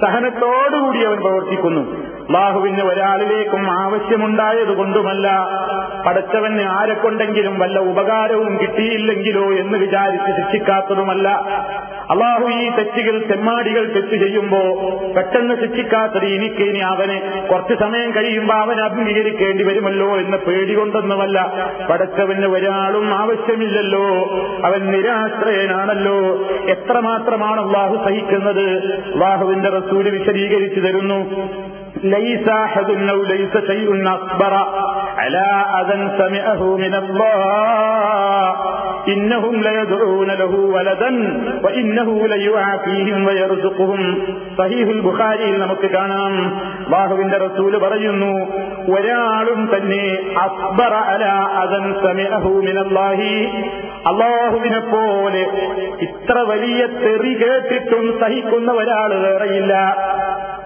[0.01, 2.11] സഹനത്തോടുകൂടി അവൻ പ്രവർത്തിക്കുന്നു.
[2.21, 5.49] അള്ളാഹുവിന് ഒരാളിലേക്കും ആവശ്യമുണ്ടായത് കൊണ്ടുമല്ല
[6.05, 11.27] പടച്ചവന് ആരെ കൊണ്ടെങ്കിലും വല്ല ഉപകാരവും കിട്ടിയില്ലെങ്കിലോ എന്ന് വിചാരിച്ച് ശിക്ഷിക്കാത്തതുമല്ല.
[12.11, 14.59] അള്ളാഹു ഈ തെറ്റുകൾ തെമ്മാടികൾ തെറ്റ് ചെയ്യുമ്പോ
[15.17, 21.53] പെട്ടെന്ന് ശിക്ഷിക്കാത്തത് എനിക്ക് ഇനി അവനെ കുറച്ചു സമയം കഴിയുമ്പോൾ അവൻ അഭിമുഖീകരിക്കേണ്ടി വരുമല്ലോ എന്ന് പേടി കൊണ്ടൊന്നുമല്ല.
[21.89, 24.05] പടച്ചവന് ഒരാളും ആവശ്യമില്ലല്ലോ.
[24.65, 26.19] അവൻ നിരാശ്രയനാണല്ലോ.
[26.70, 28.66] എത്രമാത്രമാണ് അള്ളാഹു സഹിക്കുന്നത്
[29.14, 31.20] അള്ളാഹുവിന്റെ റസൂല് വിശദീകരിച്ചു തരുന്നു
[32.10, 34.52] ليس أحد أو ليس شيء أصبر
[35.16, 38.46] على أذى سمعه من الله
[39.08, 41.10] إنهم ليدعون له ولدا
[41.64, 44.00] وإنه ليعافيهم ويرزقهم
[44.58, 46.32] صحيح البخاري നമുക്ക് കാണാം
[46.92, 48.32] ബാഹുവിന്റെ റസൂല് പറയുന്നു
[48.94, 50.04] ഒരാളും തന്നെ
[50.44, 51.24] അക്ബറ അല
[51.62, 53.32] അദൻ സമിഅഹു മിനല്ലാഹി
[54.07, 55.43] അള്ളാഹുവിനെ പോലെ
[56.01, 59.73] ഇത്ര വലിയ തെറി കേട്ടിട്ടും സഹിക്കുന്ന ഒരാൾ വേറെയില്ല.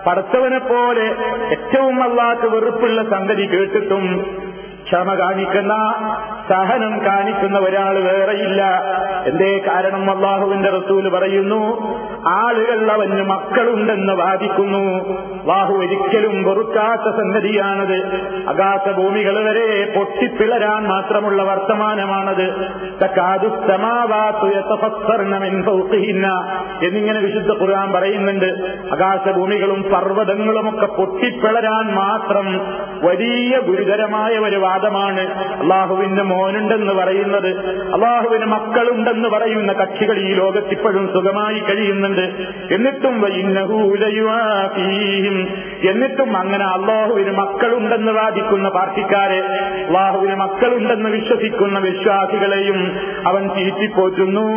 [0.08, 1.06] പടച്ചവനെ പോലെ
[1.50, 4.06] ഏറ്റവും അള്ളാഹ് വെറുപ്പുള്ള സംഗതി കേട്ടിട്ടും
[4.84, 5.74] ക്ഷമ കാണിക്കുന്ന
[6.50, 8.82] സഹനം കാണിക്കുന്ന ഒരാൾ വേറെയില്ല.
[9.26, 10.16] എന്തേ കാരണം?
[10.16, 11.96] അള്ളാഹുവിന്റെ റസൂൽ പറയുന്നു
[12.28, 15.18] ആളുകൾ അവന് മക്കളുണ്ടെന്ന് വാദിക്കുന്നു.
[15.46, 17.96] ബാഹു ഒരിക്കലും പൊറുക്കാത്ത സംഗതിയാണത്.
[18.48, 22.66] അകാശ ഭൂമികൾ വരെ പൊട്ടിപ്പിളരാൻ മാത്രമുള്ള വർത്തമാനമാണത്.
[26.86, 28.46] എന്നിങ്ങനെ വിശുദ്ധ ഖുർആൻ പറയുന്നുണ്ട്.
[28.94, 35.54] ആകാശഭൂമികളും പർവതങ്ങളും ഒക്കെ പൊട്ടിപ്പിളരാൻ മാത്രം വലിയ ഗുരുതരമായ ഒരു വാദമാണ്.
[35.62, 37.50] അള്ളാഹുവിന്റെ മോനുണ്ടെന്ന് പറയുന്നത്
[37.94, 42.26] അള്ളാഹുവിന് മക്കളുണ്ടെന്ന് പറയുന്ന കക്ഷികൾ ഈ ലോകത്ത് ഇപ്പോഴും സുഖമായി കഴിയുന്നുണ്ട്.
[42.74, 43.16] എന്നിട്ടും
[45.90, 49.40] എന്നിട്ടും അങ്ങനെ അള്ളാഹുവിന് മക്കളുണ്ടെന്ന് വാദിക്കുന്ന പാർട്ടിക്കാരെ
[49.88, 54.48] അള്ളാഹുവിന് മക്കളുണ്ടെന്ന് വിശ്വസിക്കുന്ന വിശ്വാസികളെയും അവൻ തീറ്റിപ്പോറ്റുന്നു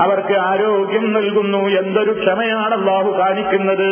[0.00, 1.58] അവർക്ക് ആരോഗ്യം നൽകുന്നു.
[1.58, 3.90] എന്തൊരു ക്ഷമയാണ് അള്ളാഹു കാണിക്കുന്നത്.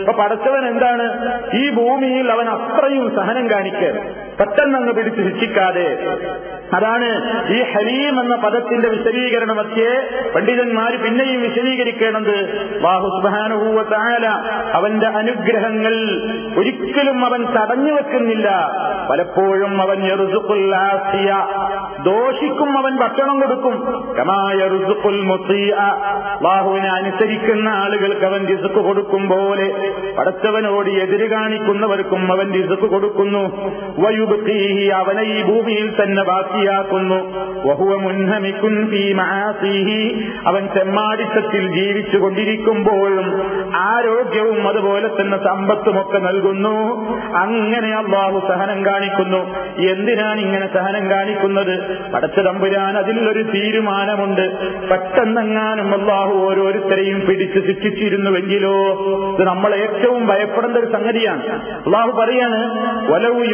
[0.00, 1.06] അപ്പൊ പടച്ചവൻ എന്താണ്?
[1.54, 5.98] ഈ ഭൂമിയിൽ അവൻ അത്രയും സഹനം കാണിക്കുക പെട്ടെന്ന് അങ്ങ് പിടിച്ച് ശിക്ഷിക്കാതെ.
[6.72, 7.06] അതാണ്
[7.48, 10.02] ഈ ഹലീം എന്ന പദത്തിന്റെ വിശദീകരണം വിശദീകരണമൊക്കെ
[10.34, 12.66] പണ്ഡിതന്മാര് പിന്നെയും വിശദീകരിക്കേണ്ടത്.
[12.80, 14.26] ബാഹു സുബാനുഭൂവ താല
[14.72, 15.94] അവന്റെ അനുഗ്രഹങ്ങൾ
[16.58, 18.70] ഒരിക്കലും അവൻ തടഞ്ഞു വെക്കുന്നില്ല.
[19.10, 21.46] പലപ്പോഴും അവൻ എറുസുക്കുല്ലാസിയ
[22.02, 23.74] ദോഷിക്കും അവൻ ഭക്ഷണം കൊടുക്കും.
[24.18, 25.22] കമായ റുസുഖുൽ
[26.42, 29.92] ബാഹുവിനെ അനുസരിക്കുന്ന ആളുകൾക്ക് അവൻ റിസുക്ക് കൊടുക്കും പോലെ.
[30.18, 33.72] പടച്ചവനോട് എതിര് കാണിക്കുന്നവർക്കും അവൻ റിസുക്ക് കൊടുക്കുന്നു.
[34.26, 37.48] വയുബീഹി അവനെ ഈ ഭൂമിയിൽ തന്നെ ബാക്കിയാക്കുന്നു.
[37.66, 40.28] വഹുവ മുൻഹമിക്കുൻ ഫീ മആസിഹി.
[40.46, 43.26] അവൻ ചെമ്മാടിത്തത്തിൽ ജീവിച്ചു കൊണ്ടിരിക്കുമ്പോഴും
[43.74, 47.08] ആരോഗ്യവും അതുപോലെ തന്നെ സമ്പത്തുമൊക്കെ നൽകുന്നു.
[47.36, 49.54] അങ്ങനെ അള്ളാഹു സഹനം കാണിക്കുന്നു.
[49.78, 51.96] എന്തിനാണ് ഇങ്ങനെ സഹനം കാണിക്കുന്നത്?
[52.12, 54.56] പടച്ച തമ്പുരാൻ അതിലൊരു തീരുമാനമുണ്ട്.
[54.88, 58.74] പെട്ടെന്നെങ്ങാനും അള്ളാഹു ഓരോരുത്തരെയും പിടിച്ച് ശിക്ഷിച്ചിരുന്നുവെങ്കിലോ
[59.34, 61.42] ഇത് നമ്മൾ ഏറ്റവും ഭയപ്പെടേണ്ട ഒരു സംഗതിയാണ്.
[61.86, 62.60] അള്ളാഹു പറയാണ്
[63.10, 63.44] വലവു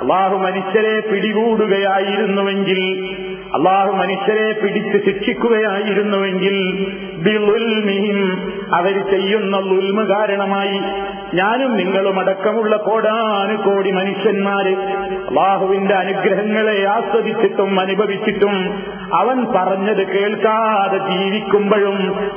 [0.00, 2.80] അള്ളാഹു മനുഷ്യരെ പിടികൂടുകയായിരുന്നുവെങ്കിൽ
[3.54, 6.56] അള്ളാഹു മനുഷ്യരെ പിടിച്ച് ശിക്ഷിക്കുകയായിരുന്നുവെങ്കിൽ
[8.74, 10.78] അവർ ചെയ്യുന്ന ലുൽമ കാരണമായി
[11.34, 14.74] ഞാനും നിങ്ങളും അടക്കമുള്ള കോടാനുകോടി മനുഷ്യന്മാര്
[15.28, 18.54] അള്ളാഹുവിന്റെ അനുഗ്രഹങ്ങളെ ആസ്വദിച്ചിട്ടും അനുഭവിച്ചിട്ടും
[19.12, 21.96] അവൻ പറഞ്ഞത് കേൾക്കാതെ ജീവിക്കുമ്പോഴും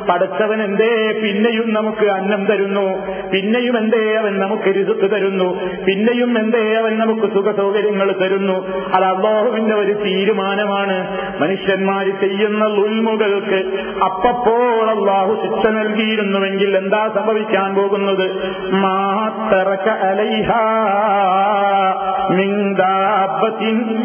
[0.10, 2.86] പടച്ചവൻ എന്തേ പിന്നെയും നമുക്ക് അന്നം തരുന്നു
[3.34, 5.50] പിന്നെയും എന്തേ അവൻ നമുക്ക് രുതുക്ക് തരുന്നു
[5.88, 8.58] പിന്നെയും എന്തേ അവൻ നമുക്ക് സുഖ സൗകര്യങ്ങൾ തരുന്നു.
[8.94, 10.98] അത് അള്ളാഹുവിന്റെ ഒരു തീരുമാനമാണ്.
[11.42, 13.60] മനുഷ്യന്മാർ ചെയ്യുന്ന ഉൽമുകൾക്ക്
[14.04, 18.26] അപ്പപ്പോൾ അള്ളാഹു ശിക്ഷ നൽകിയിരുന്നുവെങ്കിൽ എന്താ സംഭവിക്കാൻ പോകുന്നത്?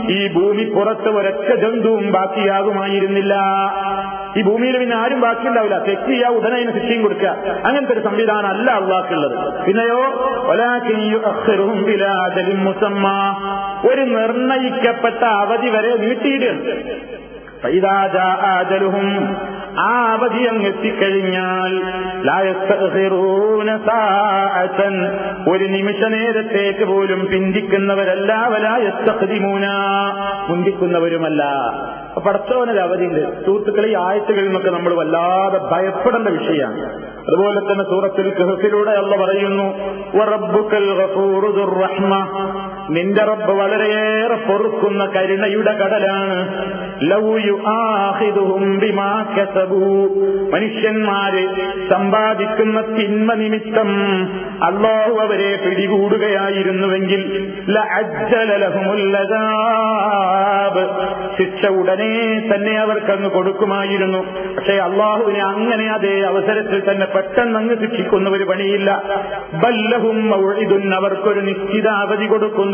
[0.08, 3.34] ഈ ഭൂമി പുറത്ത് ഒരൊറ്റ ജന്തുവും ബാക്കിയാകുമായിരുന്നില്ല.
[4.36, 5.78] ഈ ഭൂമിയിൽ പിന്നെ ആരും ബാക്കിയുണ്ടാവില്ല.
[5.78, 7.28] തെറ്റ് ചെയ്യാ ഉടനെ അതിന് ശിക്ഷയും കൊടുക്കുക.
[7.64, 9.64] അങ്ങനത്തെ ഒരു സംവിധാനം അല്ല അള്ളാഹ്ക്കുള്ളത്.
[9.64, 10.00] പിന്നെയോ
[13.90, 17.21] ഒരു നിർണയിക്കപ്പെട്ട അവധി വരെ നീട്ടിയിടുകയാണ്.
[18.42, 19.36] ആജലുഹും
[19.78, 21.82] ആ അവധി അങ്ങ് എത്തിക്കഴിഞ്ഞാൽ
[25.48, 29.66] ഒരു നിമിഷ നേരത്തേക്ക് പോലും പിന്തിക്കുന്നവരല്ല വലായത്തൂന
[30.48, 31.42] മുന്തിക്കുന്നവരുമല്ല.
[32.26, 33.46] പടച്ചവനൊരു അവധിയുണ്ട്.
[33.46, 36.82] സുഹൃത്തുക്കളെ ഈ ആഴ്ചകളിൽ നമ്മൾ വല്ലാതെ ഭയപ്പെടേണ്ട വിഷയമാണ്.
[37.02, 39.74] അതുപോലെ തന്നെ സൂറത്തിൽ കൃഹത്തിലൂടെ അല്ല പറയുന്നു
[42.90, 46.48] നിന്റെ റബ്ബ് വളരെയേറെ പൊറുക്കുന്ന കരുണയുടെ കടലാണ്.
[50.52, 51.48] മനുഷ്യന്മാര്
[51.90, 53.88] സമ്പാദിക്കുന്ന തിന്മ നിമിത്തം
[54.62, 57.52] അള്ളാഹു അവരെ പിടികൂടുകയായിരുന്നുവെങ്കിൽ.
[61.38, 64.18] ശിക്ഷ ഉടനെ തന്നെ അവർക്കങ്ങ് കൊടുക്കുമായിരുന്നു.
[64.56, 69.02] പക്ഷേ അള്ളാഹുവിനെ അങ്ങനെ അതേ അവസരത്തിൽ തന്നെ പെട്ടെന്ന് അങ്ങ് ശിക്ഷിക്കുന്ന ഒരു പണിയില്ല.
[69.54, 70.34] ബല്ലഹും
[70.94, 72.71] അവർക്കൊരു നിശ്ചിത അവധി കൊടുക്കുന്നു.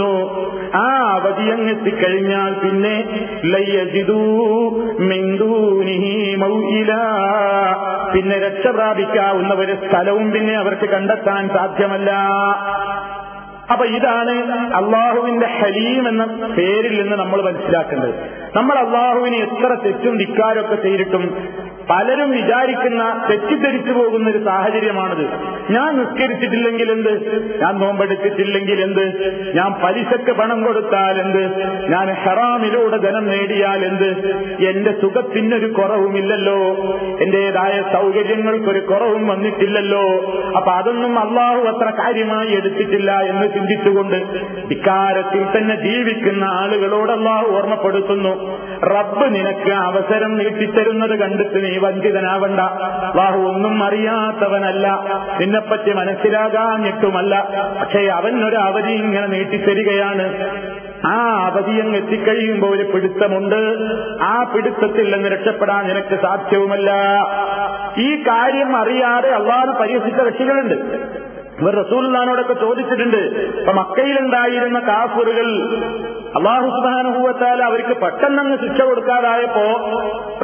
[0.75, 2.95] ആ അവധി അങ്ങ് എത്തിക്കഴിഞ്ഞാൽ പിന്നെ.
[8.13, 12.11] പിന്നെ രക്ഷ പ്രാപിക്കാവുന്ന ഒരു സ്ഥലവും പിന്നെ അവർക്ക് കണ്ടെത്താൻ സാധ്യമല്ല
[13.71, 14.35] അപ്പൊ ഇതാണ്
[14.73, 16.25] അള്ളാഹുവിന്റെ ഹലീം എന്ന
[16.57, 18.15] പേരിൽ നിന്ന് നമ്മൾ മനസ്സിലാക്കേണ്ടത്
[18.57, 21.25] നമ്മൾ അള്ളാഹുവിനെ എത്ര തെറ്റും ധിക്കാരൊക്കെ ചെയ്തിട്ടും
[21.91, 25.25] പലരും വിചാരിക്കുന്ന തെറ്റിദ്ധരിച്ചു പോകുന്ന ഒരു സാഹചര്യമാണിത്.
[25.73, 27.13] ഞാൻ നിസ്കരിച്ചിട്ടില്ലെങ്കിൽ എന്ത്
[27.63, 29.05] ഞാൻ നോമ്പെടുത്തിട്ടില്ലെങ്കിൽ എന്ത്
[29.57, 31.43] ഞാൻ പലിശക്ക് പണം കൊടുത്താൽ എന്ത്
[31.91, 34.09] ഞാൻ ഹറാമിലൂടെ ധനം നേടിയാൽ എന്ത്
[34.69, 36.59] എന്റെ സുഖത്തിനൊരു കുറവുമില്ലല്ലോ.
[37.21, 40.05] എന്റേതായ സൗകര്യങ്ങൾക്കൊരു കുറവും വന്നിട്ടില്ലല്ലോ.
[40.57, 44.17] അപ്പൊ അതൊന്നും അള്ളാഹു അത്ര കാര്യമായി എടുത്തിട്ടില്ല എന്ന് ചിന്തിച്ചുകൊണ്ട്
[44.71, 47.07] ഇക്കാര്യത്തിൽ തന്നെ ജീവിക്കുന്ന ആളുകളോട്
[47.57, 48.33] ഓർമ്മപ്പെടുത്തുന്നു.
[48.85, 52.61] റബ്ബ് നിനക്ക് അവസരം നീട്ടിത്തരുന്നത് കണ്ടിട്ട് നീ വഞ്ചിതനാവണ്ട.
[52.61, 55.01] അള്ളാഹു ഒന്നും അറിയാത്തവനല്ല.
[55.41, 57.49] നിന്നെപ്പറ്റി മനസ്സിലാകാഞ്ഞിട്ടുമല്ല.
[57.81, 60.49] പക്ഷേ അവൻ ഒരു അവധി ഇങ്ങനെ നീട്ടിത്തരികയാണ്.
[61.07, 63.77] ആ അവധിയങ്ങ് എത്തിക്കഴിയുമ്പോൾ ഒരു പിടുത്തമുണ്ട്.
[64.23, 66.93] ആ പിടുത്തത്തിൽ നിന്ന് രക്ഷപ്പെടാൻ നിനക്ക് സാധ്യവുമല്ല.
[67.99, 70.75] ഈ കാര്യം അറിയാതെ അള്ളാഹ് പരിഹസിച്ച കക്ഷികളുണ്ട്
[71.61, 73.21] ഇവർ റസൂലിനോടൊക്കെ ചോദിച്ചിട്ടുണ്ട്
[73.61, 75.49] ഇപ്പൊ മക്കയിലുണ്ടായിരുന്ന കാഫറുകൾ
[76.39, 79.65] അള്ളാഹു സുബാനുഭൂവത്താൽ അവർക്ക് പെട്ടെന്നങ്ങ് ശിക്ഷ കൊടുക്കാതായപ്പോ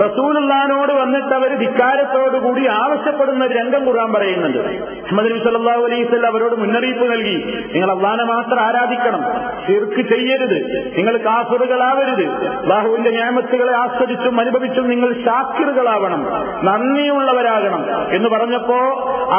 [0.04, 4.60] റസൂലുള്ളാനോട് വന്നിട്ട് അവർ ധിക്കാരത്തോടുകൂടി ആവശ്യപ്പെടുന്ന ഒരു രംഗം കുറാൻ പറയുന്നുണ്ട്.
[5.02, 7.36] അഹമ്മദ് നബി സല്ലല്ലാഹു അലൈഹി വസല്ലം അവരോട് മുന്നറിയിപ്പ് നൽകി
[7.74, 9.22] നിങ്ങൾ അള്ളാനെ മാത്രം ആരാധിക്കണം
[9.66, 10.56] ശിർക്ക് ചെയ്യരുത്
[10.96, 12.24] നിങ്ങൾ കാഫറുകളാവരുത്
[12.62, 16.22] അള്ളാഹുവിന്റെ ന്യായമത്തുകളെ ആസ്വദിച്ചും അനുഭവിച്ചും നിങ്ങൾ ഷാക്കിറുകളാവണം
[16.68, 18.80] നന്ദിയുള്ളവരാകണം എന്ന് പറഞ്ഞപ്പോ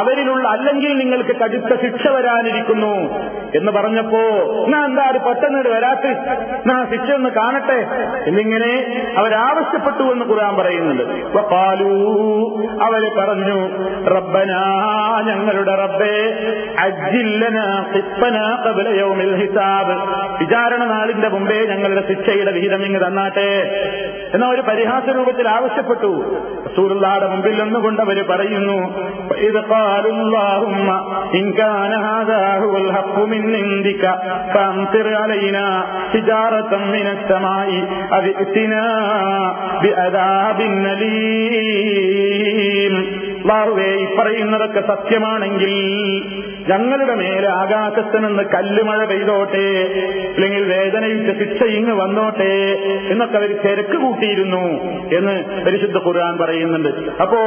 [0.00, 3.18] അവരിലുള്ള അല്ലെങ്കിൽ നിങ്ങൾക്ക് കടുത്ത ശിക്ഷ വരാനിരിക്കുന്നു
[3.56, 4.18] എന്ന് പറഞ്ഞപ്പോ
[4.68, 6.06] ഞാൻ എന്താ അത് പെട്ടെന്ന് വരാത്ത?
[6.66, 7.86] ഞാൻ ശിക്ഷ ഒന്ന് കാണട്ടെ?
[8.26, 11.02] എന്നിങ്ങനെ അവരാവശ്യപ്പെട്ടു എന്ന് ഖുർആൻ പറയുന്നുണ്ട്.
[11.38, 11.96] വഖാലൂ
[12.82, 13.68] അവർ പറഞ്ഞു
[14.08, 14.62] റബ്ബനാ
[15.26, 16.38] ഞങ്ങളുടെ റബ്ബേ
[16.78, 17.58] അജില്ലന
[18.88, 19.96] യൗമിൽ ഹിസാബ്.
[20.38, 23.82] വിചാരണ നാളിന്റെ മുമ്പേ ഞങ്ങളുടെ ശിക്ഷയുടെ വിഹിതം ഇങ്ങ് തന്നാട്ടെ.
[24.34, 26.36] എന്ന ഒരു പരിഹാസ രൂപത്തിൽ ആവശ്യപ്പെട്ടു.
[26.76, 28.98] സൂറുള്ളാടെ മുമ്പിൽ നിന്നുകൊണ്ട് അവർ പറയുന്നു
[29.36, 29.64] ഇത്
[31.56, 34.04] ഖാലുല്ലാഹുമ്മ ഇൻ കാന ഹാദാ ഹുവൽ ഹഖ്ഖു മിൻ ഇൻദിക
[34.54, 35.64] ഫഅംതിർ അലൈനാ
[36.14, 37.78] ഹിജാറതൻ മിനസ് സമാഇ
[38.16, 38.84] അവ് ഇത്തിനാ
[39.82, 42.94] ബിഅദാബിൻ അലീം.
[43.40, 45.72] അള്ളാഹുവേ ഈ പറയുന്നതൊക്കെ സത്യമാണെങ്കിൽ
[46.70, 49.66] ഞങ്ങളുടെ മേലെ ആകാശത്ത് നിന്ന് കല്ലുമഴ പെയ്തോട്ടെ
[50.36, 52.50] അല്ലെങ്കിൽ വേദനയുറ്റ ശിക്ഷ ഇങ്ങ് വന്നോട്ടെ
[53.12, 54.64] എന്നൊക്കെ അവർ തിരക്ക് കൂട്ടിയിരുന്നു
[55.18, 55.34] എന്ന്
[55.66, 56.90] പരിശുദ്ധ ഖുർആൻ പറയുന്നുണ്ട്.
[57.24, 57.40] അപ്പോ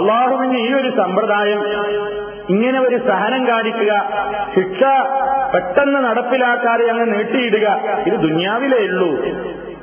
[0.00, 1.62] അള്ളാഹുവിന് ഈ ഒരു സമ്പ്രദായം
[2.54, 3.92] ഇങ്ങനെ ഒരു സഹനം കാണിക്കുക
[4.54, 4.80] ശിക്ഷ
[5.54, 7.66] പെട്ടെന്ന് നടപ്പിലാക്കാതെ അങ്ങ് നീട്ടിയിടുക
[8.08, 9.10] ഇത് ദുന്യാവിലേ ഉള്ളൂ.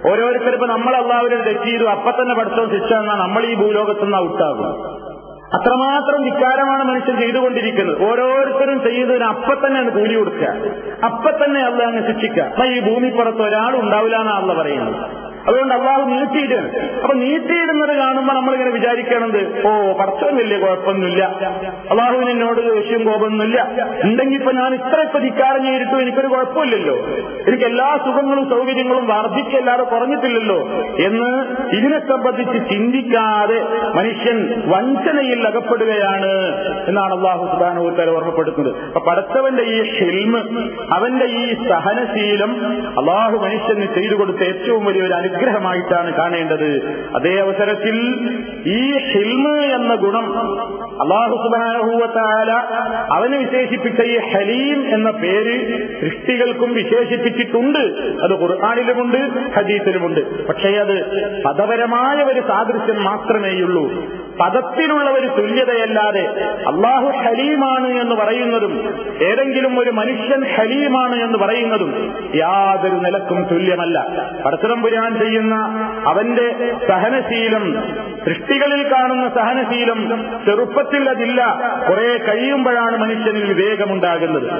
[0.09, 4.71] ഓരോരുത്തരും ഇപ്പൊ നമ്മൾ അള്ളാഹുവിനെ തെറ്റ് ചെയ്തു അപ്പൊ തന്നെ പഠിച്ചോ ശിക്ഷ എന്നാൽ നമ്മൾ ഈ ഭൂലോകത്തുനിന്ന് ഔട്ടാകും
[5.57, 7.97] അത്രമാത്രം വിചാരമാണ് മനുഷ്യൻ ചെയ്തുകൊണ്ടിരിക്കുന്നത്.
[8.09, 10.47] ഓരോരുത്തരും ചെയ്യുന്നതിന് അപ്പൊ തന്നെയാണ് കൂലി കൊടുക്കുക.
[11.07, 12.45] അപ്പൊ തന്നെ അല്ല അങ്ങ് ശിക്ഷിക്കുക.
[12.51, 14.97] അപ്പൊ ഈ ഭൂമിപ്പുറത്ത് ഒരാളും ഉണ്ടാവില്ല എന്നാണ് അല്ല പറയുന്നത്.
[15.47, 16.69] അതുകൊണ്ട് അള്ളാഹു നീട്ടിയിടുകയാണ്
[17.03, 21.23] അപ്പൊ നീട്ടിയിടുന്നത് കാണുമ്പോൾ നമ്മളിങ്ങനെ വിചാരിക്കണത് ഓ പടച്ചവൻ വലിയ കുഴപ്പമൊന്നുമില്ല.
[21.91, 23.59] അള്ളാഹുവിന് എന്നോട് ദേഷ്യം കോപമൊന്നുമില്ല.
[24.03, 26.95] ഉണ്ടെങ്കിൽ ഇപ്പൊ ഞാൻ ഇത്ര ഇപ്പൊ ധിക്കാരം ചെയ്തിട്ടും എനിക്കൊരു കുഴപ്പമില്ലല്ലോ.
[27.47, 30.59] എനിക്ക് എല്ലാ സുഖങ്ങളും സൗകര്യങ്ങളും വർദ്ധിക്കല്ലാതെ കുറഞ്ഞിട്ടില്ലല്ലോ.
[31.07, 31.31] എന്ന്
[31.77, 33.59] ഇതിനെ സംബന്ധിച്ച് ചിന്തിക്കാതെ
[33.95, 34.39] മനുഷ്യൻ
[34.73, 36.31] വഞ്ചനയിൽ അകപ്പെടുകയാണ്
[36.87, 38.75] എന്നാണ് അള്ളാഹു സുബാനുത്താൽ ഓർമ്മപ്പെടുത്തുന്നത്.
[38.85, 40.41] അപ്പൊ പടച്ചവന്റെ ഈ ഷെൽമ്
[40.93, 42.51] അവന്റെ ഈ സഹനശീലം
[43.01, 46.69] അള്ളാഹു മനുഷ്യന് ചെയ്തു കൊടുത്ത ഏറ്റവും വലിയൊരു അനുഗ്രഹം അനുഗ്രഹമായിട്ടാണ് കാണേണ്ടത്.
[47.15, 47.95] അതേ അവസരത്തിൽ
[48.67, 50.25] ഈ ഹിൽമ് എന്ന ഗുണം
[51.01, 52.51] അള്ളാഹു സുബാനഹൂവത്താല
[53.13, 55.55] അവന് വിശേഷിപ്പിച്ച ഈ ഹലീം എന്ന പേര്
[56.01, 57.79] സൃഷ്ടികൾക്കും വിശേഷിപ്പിച്ചിട്ടുണ്ട്.
[58.23, 60.47] അത് ഖുർആാനിലുമുണ്ട് ഹദീസിലുമുണ്ട്.
[60.47, 60.95] പക്ഷേ അത്
[61.43, 63.91] പദപരമായ ഒരു സാദൃശ്യം മാത്രമേയുള്ളൂ.
[64.39, 66.21] പദത്തിലുള്ള ഒരു തുല്യതയല്ലാതെ
[66.67, 74.05] അള്ളാഹു ഹലീമാണ് എന്ന് പറയുന്നതും ഏതെങ്കിലും ഒരു മനുഷ്യൻ ഹലീമാണ് എന്ന് പറയുന്നതും യാതൊരു നിലക്കും തുല്യമല്ല.
[74.45, 75.55] പടച്ചിറമ്പുരാൻ ചെയ്യുന്ന
[76.07, 77.83] അവന്റെ സഹനശീലം
[78.25, 81.59] സൃഷ്ടികളിൽ കാണുന്ന സഹനശീലം ചെറുപ്പത്തിൽ അതില്ല.
[81.89, 84.51] കുറെ കഴിയുമ്പോഴാണ് മനുഷ്യനിൽ വിവേകമുണ്ടാകുന്നത്.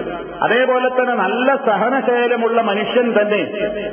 [0.41, 3.41] അതേപോലെ തന്നെ നല്ല സഹനശീലമുള്ള മനുഷ്യൻ തന്നെ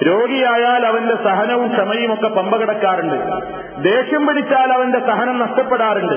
[0.06, 3.16] രോഗിയായാൽ അവന്റെ സഹനവും ക്ഷമയും ഒക്കെ പമ്പ കിടക്കാറുണ്ട്.
[3.82, 5.38] ദേഷ്യം പിടിച്ചാൽ അവന്റെ സഹനം
[5.70, 6.14] നഷ്ടപ്പെടാറുണ്ട്.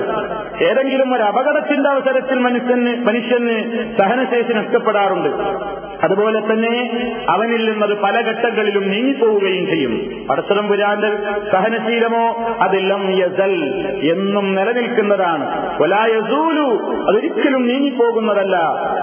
[0.64, 3.52] ഏതെങ്കിലും ഒരു അപകടത്തിന്റെ അവസരത്തിൽ മനുഷ്യന് മനുഷ്യന്
[3.98, 5.28] സഹനശേഷി നഷ്ടപ്പെടാറുണ്ട്.
[6.04, 6.72] അതുപോലെ തന്നെ
[7.28, 10.26] അവനിൽ നിന്നത് പല ഘട്ടങ്ങളിലും നീങ്ങിപ്പോവുകയും ചെയ്യും.
[10.30, 11.10] പടത്തരം പുരാന്റെ
[11.52, 13.54] സഹനശീലമോ അതെല്ലാം യസൽ
[14.12, 15.44] എന്നും നിലനിൽക്കുന്നതാണ്.
[15.82, 16.66] ഒലായസൂലു
[17.10, 18.56] അതൊരിക്കലും നീങ്ങിപ്പോകുന്നതല്ല.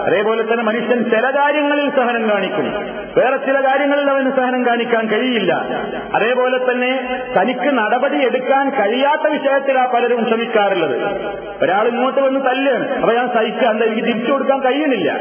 [0.07, 3.00] അതേപോലെ തന്നെ മനുഷ്യൻ ചില കാര്യങ്ങളിൽ സഹനം കാണിക്കും.
[3.17, 5.53] വേറെ ചില കാര്യങ്ങളിൽ അവന് സഹനം കാണിക്കാൻ കഴിയില്ല.
[6.13, 10.95] അതേപോലെ തന്നെ തനിക്ക് നടപടി എടുക്കാൻ കഴിയാത്ത വിഷയത്തിലാ പലരും ശ്രമിക്കാറുള്ളത്.
[11.63, 12.99] ഒരാൾ ഇങ്ങോട്ട് വന്ന് തല്ലാണ്.
[12.99, 15.11] അപ്പൊ ഞാൻ സഹിക്കാൻ എനിക്ക് തിരിച്ചു കൊടുക്കാൻ കഴിയുന്നില്ല.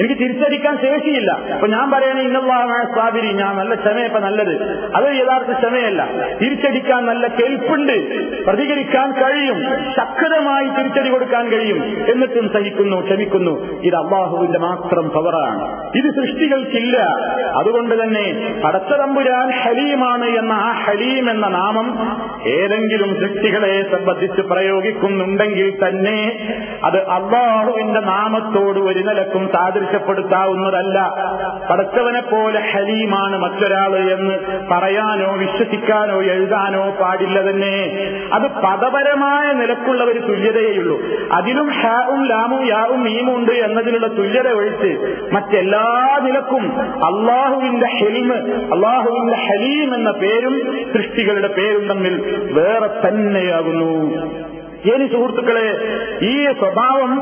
[0.00, 1.30] എനിക്ക് തിരിച്ചടിക്കാൻ ശേഷിയില്ല.
[1.30, 4.62] അപ്പൊ ഞാൻ പറയണേ ഇന്നുള്ള സ്വാതിരി ഞാൻ നല്ല ക്ഷമയപ്പ നല്ലത്.
[4.94, 6.08] അത് യഥാർത്ഥ ക്ഷമയല്ല.
[6.42, 8.24] തിരിച്ചടിക്കാൻ നല്ല കെൽപ്പുണ്ട്.
[8.44, 9.56] പ്രതികരിക്കാൻ കഴിയും.
[9.96, 12.06] ശക്തമായി തിരിച്ചടി കൊടുക്കാൻ കഴിയും.
[12.10, 13.80] എന്നിട്ടും സഹിക്കുന്നു ക്ഷമിക്കുന്നു.
[13.82, 15.92] ഇത് അള്ളാഹുവിന്റെ മാത്രം പവറാണ്.
[15.96, 17.23] ഇത് സൃഷ്ടികൾക്കില്ല.
[17.56, 21.98] അതുകൊണ്ട് തന്നെ പടച്ചതമ്പുരാൻ ഹലീമാണ് എന്ന ആ ഹലീം എന്ന നാമം
[22.46, 26.48] ഏതെങ്കിലും സൃഷ്ടികളെ സംബന്ധിച്ച് പ്രയോഗിക്കുന്നുണ്ടെങ്കിൽ തന്നെ
[26.84, 31.14] അത് അള്ളാഹുവിന്റെ നാമത്തോട് ഒരു നിലക്കും സാദൃശ്യപ്പെടുത്താവുന്നതല്ല.
[31.70, 34.34] പടച്ചവനെ പോലെ ഹലീമാണ് മറ്റൊരാൾ എന്ന്
[34.70, 37.76] പറയാനോ വിശ്വസിക്കാനോ എഴുതാനോ പാടില്ല തന്നെ.
[38.32, 41.00] അത് പദപരമായ നിലക്കുള്ള ഒരു തുല്യതയേയുള്ളൂ.
[41.32, 46.64] അതിലും ഹാവും ലാമും യാവും മീമും ഉണ്ട് എന്നതിനുള്ള തുല്യത ഒഴിച്ച് മറ്റെല്ലാ നിലക്കും
[47.14, 48.36] അള്ളാഹുവിന്റെ ഹെലിമ്
[48.72, 50.54] അള്ളാഹുവിന്റെ ഹലീം എന്ന പേരും
[50.92, 52.14] സൃഷ്ടികളുടെ പേരും തമ്മിൽ
[52.52, 53.92] വേറെ തന്നെയാകുന്നു.
[54.84, 55.68] ഇനി സുഹൃത്തുക്കളെ
[56.28, 57.12] ഈ സ്വഭാവം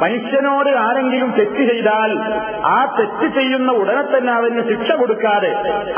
[0.00, 2.10] മനുഷ്യനോട് ആരെങ്കിലും തെറ്റ് ചെയ്താൽ
[2.70, 5.50] ആ തെറ്റ് ചെയ്യുന്ന ഉടനെ തന്നെ അവന് ശിക്ഷ കൊടുക്കാതെ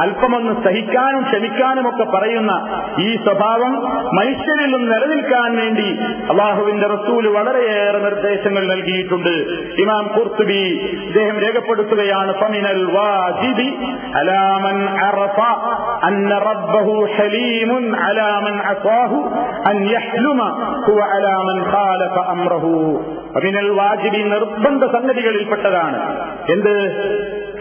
[0.04, 2.52] അല്പമൊന്ന് സഹിക്കാനും ക്ഷമിക്കാനും ഒക്കെ പറയുന്ന
[3.00, 3.72] ഈ സ്വഭാവം
[4.18, 5.88] മനുഷ്യരിൽ നിന്ന് നിലനിൽക്കാൻ വേണ്ടി
[6.32, 9.34] അള്ളാഹുവിന്റെ റസൂൽ വളരെയേറെ നിർദ്ദേശങ്ങൾ നൽകിയിട്ടുണ്ട്.
[9.82, 10.60] ഇമാം കുർത്തുബി
[11.00, 13.68] ഇദ്ദേഹം രേഖപ്പെടുത്തുകയാണ് ഫമിനൽ വാജിബി
[14.20, 15.38] അലാമൻ അറഫ
[16.08, 19.18] അന്ന റബ്ബഹു ഹലീമുൻ അലാമൻ അസാഹു
[19.70, 20.40] അൻ യഹ്ലുമ
[23.34, 25.98] ഫമിനൽ വാജിബി നിർബന്ധ സംഗതികളിൽപ്പെട്ടതാണ്
[26.50, 26.74] എന്ത്?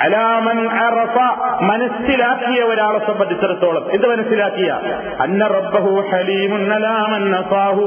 [0.01, 1.17] അലാമൻ അറഫ
[1.61, 3.91] മനസ്സിലാക്കിയ ഒരാളെ സംബന്ധിച്ചിടത്തോളം.
[3.91, 4.71] എന്ത് മനസ്സിലാക്കിയ?
[5.21, 7.85] അന്ന റബ്ബഹു ഹലീമുൻ അലാമൻ നസാഹു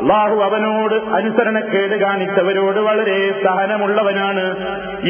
[0.00, 4.44] അള്ളാഹു അവനോട് അനുസരണക്കേട് കാണിച്ചവരോട് വളരെ സഹനമുള്ളവനാണ്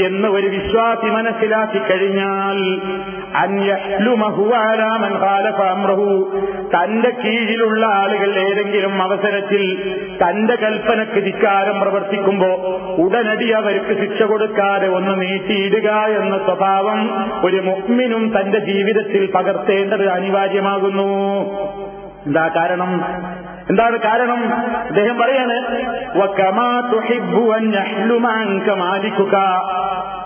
[0.07, 2.59] എന്ന് ഒരു വിശ്വാസി മനസ്സിലാക്കി കഴിഞ്ഞാൽ
[6.74, 9.62] തന്റെ കീഴിലുള്ള ആളുകൾ ഏതെങ്കിലും അവസരത്തിൽ
[10.22, 12.50] തന്റെ കൽപ്പനക്ക് ധിക്കാരം പ്രവർത്തിക്കുമ്പോ
[12.98, 15.88] ഉടനടി അവർക്ക് ശിക്ഷ കൊടുക്കാതെ ഒന്ന് നീട്ടിയിടുക
[16.20, 21.03] എന്ന സ്വഭാവം ഒരു മുഗ്മിനും തന്റെ ജീവിതത്തിൽ പകർത്തേണ്ടത് അനിവാര്യമാകുന്നു.
[22.27, 23.05] എന്താ കാരണം?
[23.71, 24.55] എന്താണ് കാരണം?
[24.87, 25.83] അദ്ദേഹം പറയാണ്
[26.19, 28.71] "വകമാ തുഹിബ്ബു അൻ യഹ്ലുമ അൻക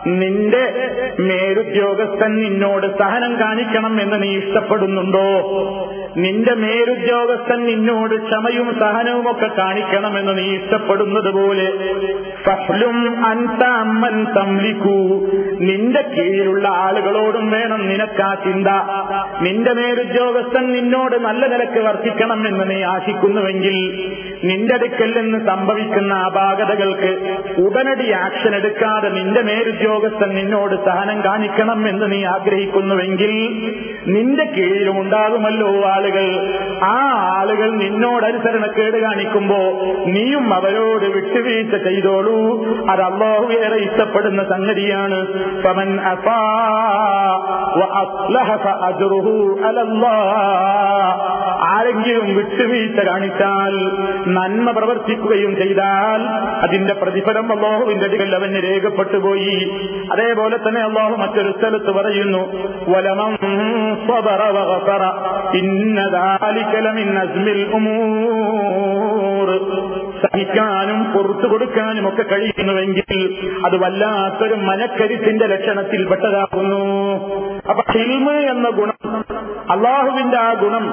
[0.06, 5.28] നിന്റെ മേലുദ്യോഗസ്ഥൻ നിന്നോട് സഹനം കാണിക്കണം എന്ന് നീ ഇഷ്ടപ്പെടുന്നുണ്ടോ?
[6.22, 11.66] നിന്റെ മേലുദ്യോഗസ്ഥൻ നിന്നോട് ക്ഷമയും സഹനവും ഒക്കെ കാണിക്കണമെന്ന് നീ ഇഷ്ടപ്പെടുന്നത് പോലെ.
[15.68, 18.68] നിന്റെ കീഴിലുള്ള ആളുകളോടും വേണം നിനക്കാ ചിന്ത.
[19.42, 23.76] നിന്റെ മേലുദ്യോഗസ്ഥൻ നിന്നോട് നല്ല നിലയ്ക്ക് വർത്തിക്കണം എന്ന് നീ ആശിക്കുന്നുവെങ്കിൽ
[24.44, 27.10] നിന്റെ അടുക്കൽ നിന്ന് സംഭവിക്കുന്ന അപാകതകൾക്ക്
[27.56, 33.32] ഉടനടി ആക്ഷൻ എടുക്കാതെ നിന്റെ മേലുദ്യോഗസ്ഥൻ നിന്നോട് സഹനം കാണിക്കണം എന്ന് നീ ആഗ്രഹിക്കുന്നുവെങ്കിൽ
[34.14, 35.70] നിന്റെ കീഴിലും ഉണ്ടാകുമല്ലോ
[36.04, 39.56] ആളുകൾ ആ ആളുകൾ നിന്നോട് അനുസരണക്കേട് കാണിക്കുമ്പോ
[40.06, 42.66] നീയും അവരോട് വിട്ടുവീഴ്ച ചെയ്തോളൂ.
[42.90, 45.26] അത് അള്ളാഹു ഏറെ ഇഷ്ടപ്പെടുന്ന സംഗതിയാണ്.
[45.62, 46.00] പവൻ.
[51.64, 53.90] ആരെങ്കിലും വിട്ടുവീഴ്ച കാണിച്ചാൽ
[54.26, 56.22] നന്മ പ്രവർത്തിക്കുകയും ചെയ്താൽ
[56.62, 59.80] അതിന്റെ പ്രതിഫലം അള്ളാഹുവിന്റെ അടികൾ അവന് രേഖപ്പെട്ടുപോയി
[60.12, 62.52] അതേപോലെ തന്നെ അള്ളാഹു മറ്റൊരു സ്ഥലത്ത് പറയുന്നു
[62.88, 63.38] വലമം
[70.22, 73.20] സഹിക്കാനും പുറത്തു കൊടുക്കാനും ഒക്കെ കഴിയുന്നുവെങ്കിൽ
[73.66, 76.80] അത് വല്ലാത്തൊരു മനക്കരുത്തിന്റെ ലക്ഷണത്തിൽപ്പെട്ടതാകുന്നു
[77.70, 78.98] അപ്പൊ ഹിൽമ എന്ന ഗുണം
[79.70, 80.84] അള്ളാഹുവിന്റെ ആ ഗുണം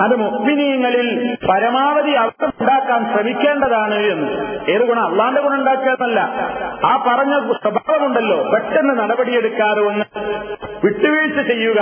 [0.00, 1.08] അത് മുക്മിനീങ്ങളിൽ
[1.48, 4.28] പരമാവധി അർത്ഥം ഉണ്ടാക്കാൻ ശ്രമിക്കേണ്ടതാണ് എന്ന്.
[4.70, 5.04] ഏത് ഗുണം?
[5.04, 6.20] അള്ളാന്റെ ഗുണം ഉണ്ടാക്കിയതല്ല
[6.84, 8.50] ആ പറഞ്ഞ സ്വഭാവമുണ്ടല്ലോ.
[8.52, 10.04] പെട്ടെന്ന് നടപടിയെടുക്കാതെ ഒന്ന്
[10.84, 11.80] വിട്ടുവീഴ്ച ചെയ്യുക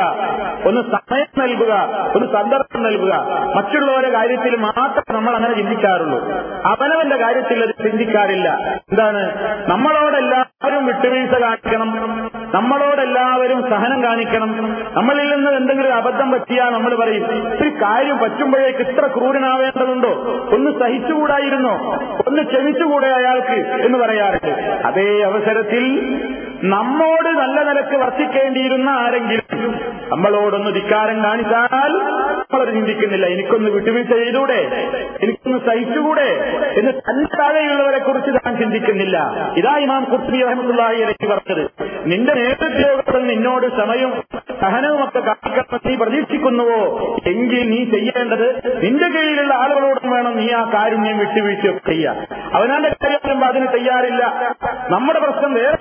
[0.65, 1.73] ഒന്ന് സമയം നൽകുക
[2.17, 3.15] ഒരു സന്ദർഭം നൽകുക.
[3.57, 6.31] മറ്റുള്ളവരുടെ കാര്യത്തിൽ മാത്രം നമ്മൾ അങ്ങനെ ചിന്തിക്കാറുള്ളൂ.
[6.65, 8.49] അവനവന്റെ കാര്യത്തിൽ അത് ചിന്തിക്കാറില്ല.
[8.91, 9.33] എന്താണ്?
[9.71, 11.91] നമ്മളോടെല്ലാവരും വിട്ടുവീഴ്ച കാണിക്കണം.
[12.55, 14.83] നമ്മളോടെല്ലാവരും സഹനം കാണിക്കണം.
[14.95, 20.09] നമ്മളിൽ നിന്ന് എന്തെങ്കിലും അബദ്ധം പറ്റിയാൽ നമ്മൾ പറയും ഒരു കാര്യം പറ്റുമ്പോഴേക്ക് ഇത്ര ക്രൂരനാവേണ്ടതുണ്ടോ?
[20.53, 21.99] ഒന്ന് സഹിച്ചുകൂടായിരുന്നോ?
[22.27, 23.87] ഒന്ന് ക്ഷമിച്ചുകൂടെ അയാൾക്ക്?
[23.87, 24.53] എന്ന് പറയാറുണ്ട്.
[24.87, 25.83] അതേ അവസരത്തിൽ
[26.63, 29.81] നമ്മോട് നല്ല നിലയ്ക്ക് വർത്തിക്കേണ്ടിയിരുന്ന ആരെങ്കിലും
[30.13, 31.93] നമ്മളോടൊന്ന് ധിക്കാരം കാണിച്ചാൽ
[32.43, 33.27] നമ്മളത് ചിന്തിക്കുന്നില്ല.
[33.27, 34.89] എനിക്കൊന്ന് വിട്ടുവീഴ്ച ചെയ്തൂടെ?
[35.23, 36.55] എനിക്കൊന്ന് സഹിച്ചുകൂടെ?
[36.77, 39.31] എന്ന് തന്റെ താഴെയുള്ളവരെ കുറിച്ച് താൻ ചിന്തിക്കുന്നില്ല.
[39.57, 41.71] ഇതാ ഇമാം കുർത്തി അഹമ്മദുല്ലാഹി അലൈഹി പറഞ്ഞത്.
[42.07, 44.25] നിന്റെ നേതൃത്വത്തിൽ നിന്നോട് സമയവും
[44.61, 47.17] സഹനവുമൊക്കെ കാണിക്കണം നീ പ്രതീക്ഷിക്കുന്നുവോ?
[47.27, 52.17] എങ്കിൽ നീ ചെയ്യേണ്ടത് നിന്റെ കീഴിലുള്ള ആളുകളോടും വേണം നീ ആ കാരുണ്യം വിട്ടുവീഴ്ച ചെയ്യുക.
[52.53, 54.55] അവനാന്റെ കാര്യം അതിന് തയ്യാറില്ല.
[54.91, 55.77] നമ്മുടെ പ്രശ്നം വേറെ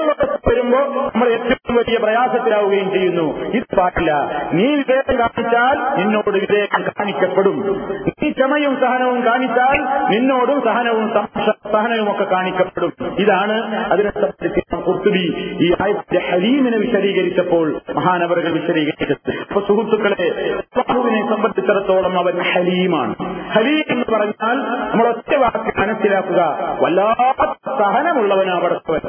[0.47, 3.39] വരുമ്പോ നമ്മൾ ഏറ്റവും വലിയ പ്രയാസത്തിലാവുകയും ചെയ്യുന്നു.
[3.39, 4.11] ഇത് പാടില്ല.
[4.53, 7.57] നീ വിവേകം കാണിച്ചാൽ നിന്നോട് വിവേകം കാണിക്കപ്പെടും.
[8.23, 9.77] നീ ക്ഷമയും സഹനവും കാണിച്ചാൽ
[10.13, 11.07] നിന്നോടും സഹനവും
[11.73, 12.93] സഹനവും ഒക്കെ കാണിക്കപ്പെടും.
[13.19, 13.57] ഇതാണ്
[13.91, 14.61] അതിനെ സംബന്ധിച്ച്
[15.63, 19.31] ഈ ആയത്തിന്റെ ഹലീമിനെ വിശദീകരിച്ചപ്പോൾ മഹാനവറുകൾ വിശദീകരിച്ചത്.
[19.39, 20.29] അപ്പൊ സുഹൃത്തുക്കളെ
[20.77, 23.15] ബാഹുവിനെ സംബന്ധിച്ചിടത്തോളം അവൻ ഹലീമാണ്.
[23.51, 24.57] ഹലീം എന്ന് പറഞ്ഞാൽ
[24.91, 26.41] നമ്മൾ ഒറ്റ വാക്ക് മനസ്സിലാക്കുക.
[26.81, 27.49] വല്ലാത്ത
[27.79, 29.01] സഹനമുള്ളവനാ പടച്ചവൻ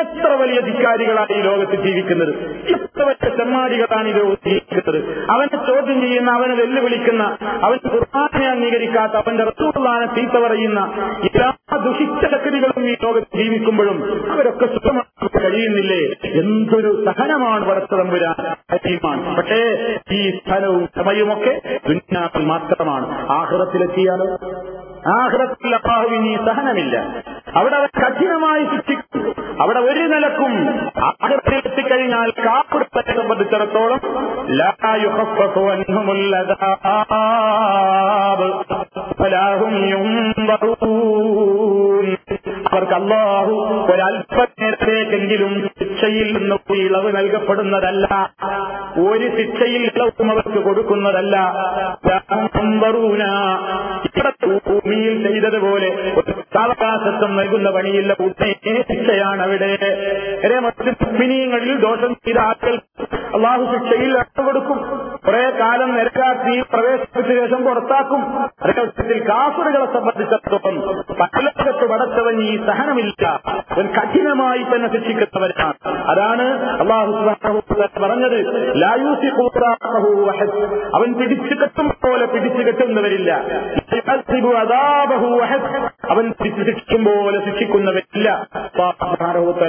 [0.00, 2.34] എത്ര വലിയ ധിക്കാരികളാണ് ഈ ലോകത്ത് ജീവിക്കുന്നത്?
[2.74, 5.00] എത്ര വലിയ ചെമ്മാടികളാണ് ഈ ലോകത്ത് ജീവിക്കുന്നത്?
[5.30, 7.22] അവനെ ചോദ്യം ചെയ്യുന്ന അവനെ വെല്ലുവിളിക്കുന്ന
[7.62, 10.80] അവൻ കുർബാനെ അംഗീകരിക്കാത്ത അവന്റെ റസൂർദാനെ ചീത്ത പറയുന്ന
[11.24, 11.48] എല്ലാ
[11.84, 13.98] ദുഷിച്ച ശക്തികളും ഈ ലോകത്ത് ജീവിക്കുമ്പോഴും
[14.32, 16.02] അവരൊക്കെ സുഖമാക്കാൻ കഴിയുന്നില്ലേ?
[16.40, 18.34] എന്തൊരു സഹനമാണ് പടച്ചതമ്പുരാൻ
[18.76, 19.58] വരാൻ പക്ഷേ
[20.12, 21.52] ഈ സ്ഥലവും സമയവുമൊക്കെ
[21.88, 23.06] ദുന്യാവിൽ മാത്രമാണ്.
[23.30, 24.30] ആഹൃതത്തിലെത്തിയാലും
[25.14, 26.96] ആഹൃതത്തിൽ അപ്പാഹുവിന് ഈ സഹനമില്ല.
[27.54, 29.05] അവിടെ അവർ കഠിനമായി ശിക്ഷിക്കും
[29.60, 30.52] അവിടെ ഒരു നിലക്കും
[31.04, 34.00] ആഹ്റത്തിലെത്തിക്കഴിഞ്ഞാൽ കാപ്പുറത്തെ സംബന്ധിച്ചിടത്തോളം
[42.72, 43.54] അവർക്ക് അള്ളാഹു
[43.92, 48.06] ഒരല്പനേരത്തേക്കെങ്കിലും ശിക്ഷയിൽ നിന്ന് ഇളവ് നൽകപ്പെടുന്നതല്ല.
[48.98, 49.90] ഒരു ശിക്ഷയിൽ
[50.32, 51.36] അവർക്ക് കൊടുക്കുന്നതല്ല.
[54.68, 58.14] ഭൂമിയിൽ ചെയ്തതുപോലെ ഒരു സാവകാശത്വം നൽകുന്ന പണിയില്ല.
[58.92, 59.78] ശിക്ഷയാണ് അവിടെ
[61.12, 62.78] മിനിയങ്ങളിൽ ദോഷം ചെയ്ത ആളുകൾ
[63.34, 64.78] അള്ളാഹു ശിക്ഷയിൽ ഇളവ് കൊടുക്കും
[65.26, 68.22] കുറെ കാലം നിരക്കാക്കി പ്രവേശിപ്പിച്ച ശേഷം പുറത്താക്കും.
[68.62, 70.80] അതേ കാഫറുകളെ സംബന്ധിച്ചിടത്തോളം
[71.20, 72.05] പലലോകത്ത് പടച്ചവൻ
[72.40, 73.40] ഈ സഹനമില്ല.
[73.70, 76.42] അവൻ കഠിനമായി തന്നെ ശിക്ഷിക്കുന്നവരാണ് അതാണ്
[76.80, 77.12] അള്ളാഹു
[78.00, 78.72] പറഞ്ഞത്.
[78.76, 79.26] ലായൂസി
[80.94, 83.32] അവൻ പിടിച്ചു കെട്ടും പോലെ പിടിച്ചു കെട്ടുന്നവരില്ല.
[86.10, 88.46] അവൻ ശിക്ഷിക്കും പോലെ ശിക്ഷിക്കുന്നവരില്ല.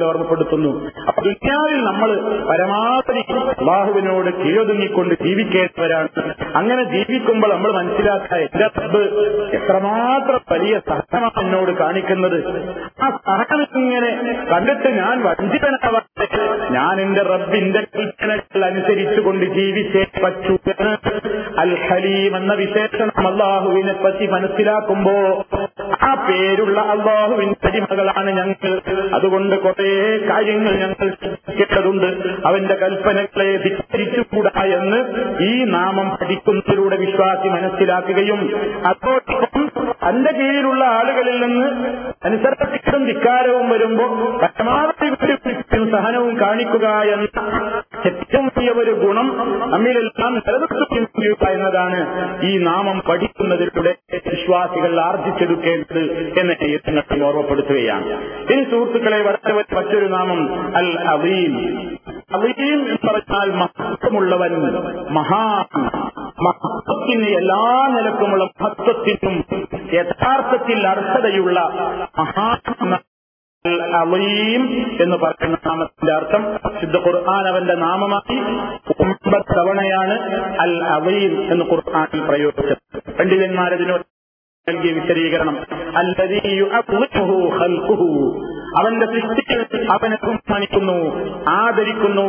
[0.03, 0.91] ഓർമ്മപ്പെടുത്തുന്നു.
[1.07, 2.15] അപ്പൊ ദുന്യാവിൽ നമ്മൾ
[2.47, 6.07] പരമാവധി അള്ളാഹുവിനോട് കീഴൊതുങ്ങിക്കൊണ്ട് ജീവിക്കേണ്ടവരാണ്.
[6.55, 8.37] അങ്ങനെ ജീവിക്കുമ്പോൾ നമ്മൾ മനസ്സിലാക്കുക
[9.53, 12.56] എത്രമാത്രം വലിയ സഹനമാണ് എന്നോട് കാണിക്കുന്നത്.
[13.03, 14.11] ആ സഹനം ഇങ്ങനെ
[14.51, 16.27] കണ്ടിട്ട് ഞാൻ വഞ്ചിതനാവാതെ
[16.69, 20.57] ഞാൻ എന്റെ റബ്ബിന്റെ കൽപ്പനകൾ അനുസരിച്ചുകൊണ്ട് ജീവിച്ചേ പറ്റൂ
[21.57, 25.15] അൽ ഹലീം എന്ന വിശേഷണം അള്ളാഹുവിനെ പറ്റി മനസ്സിലാക്കുമ്പോ
[26.01, 28.71] ആ പേരുള്ള അള്ളാഹുവിന്റെ അടിമകളാണ് ഞങ്ങൾ.
[29.13, 29.91] അതുകൊണ്ട് കുറെ
[30.29, 32.09] കാര്യങ്ങൾ ഞങ്ങൾ ശ്രദ്ധിക്കേണ്ടതുണ്ട്.
[32.45, 34.99] അവന്റെ കൽപ്പനകളെ ധിക്കരിച്ചുകൂടാ എന്ന്
[35.43, 38.41] ഈ നാമം പഠിക്കുന്നതിലൂടെ വിശ്വാസി മനസ്സിലാക്കുകയും
[38.85, 39.63] അതോടൊപ്പം
[40.07, 41.67] തന്റെ കീഴിലുള്ള ആളുകളിൽ നിന്ന്
[42.25, 45.09] അനുസരണത്തിനും ധിക്കാരവും വരുമ്പോൾ പരമാവധി
[45.91, 47.27] സഹനവും കാണിക്കുക എന്ന
[48.05, 49.27] ഏറ്റവും വലിയ ഒരു ഗുണം
[49.71, 51.99] നമ്മിലെല്ലാം നിലനിർത്തുകയും എന്നതാണ്
[52.45, 53.95] ഈ നാമം പഠിക്കുന്നതിലൂടെ
[54.29, 56.03] വിശ്വാസികൾ ആർജിച്ചെടുക്കേണ്ടത്
[56.39, 58.05] എന്ന് യത്നത്തിൽ ഓർമ്മപ്പെടുത്തുകയാണ്.
[58.53, 60.41] ഇനി സുഹൃത്തുക്കളെ വളരെ മറ്റൊരു നാമം
[60.75, 61.55] അൽ അവീം
[62.31, 64.53] അവീം എന്ന് പറഞ്ഞാൽ മഹത്വമുള്ളവൻ
[65.09, 65.43] മഹാ
[66.45, 69.35] മഹത്വത്തിന് എല്ലാ നിലക്കുമുള്ള മഹത്വത്തിനും
[69.93, 71.59] യഥാർത്ഥത്തിൽ അർഹതയുള്ള
[72.17, 72.47] മഹാ
[73.99, 74.61] അലീം
[75.01, 76.43] എന്ന് പറയുന്ന നാമത്തിന്റെ അർത്ഥം
[76.81, 78.37] സിദ്ധ ഖുർആൻ അവന്റെ നാമമായി
[78.97, 80.15] ഒമ്പത് തവണയാണ്
[80.63, 82.85] അൽ അലീം എന്ന് ഖുർആാനിൽ പ്രയോഗിച്ചത്.
[83.19, 84.05] പണ്ഡിതന്മാരതിനോട്
[84.69, 85.55] നൽകിയ വിശദീകരണം.
[88.79, 89.59] അവന്റെ സൃഷ്ടികൾ
[89.91, 90.97] അവനെ ബഹുമാനിക്കുന്നു
[91.49, 92.25] ആദരിക്കുന്നു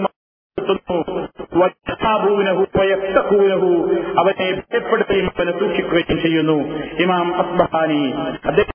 [4.20, 6.56] അവനെ ഭയപ്പെടുത്തുകയും അവനെ സൂക്ഷിക്കുകയും ചെയ്യുന്നു.
[7.04, 8.02] ഇമാം അസ്ബഹാനി
[8.46, 8.74] അദ്ദേഹം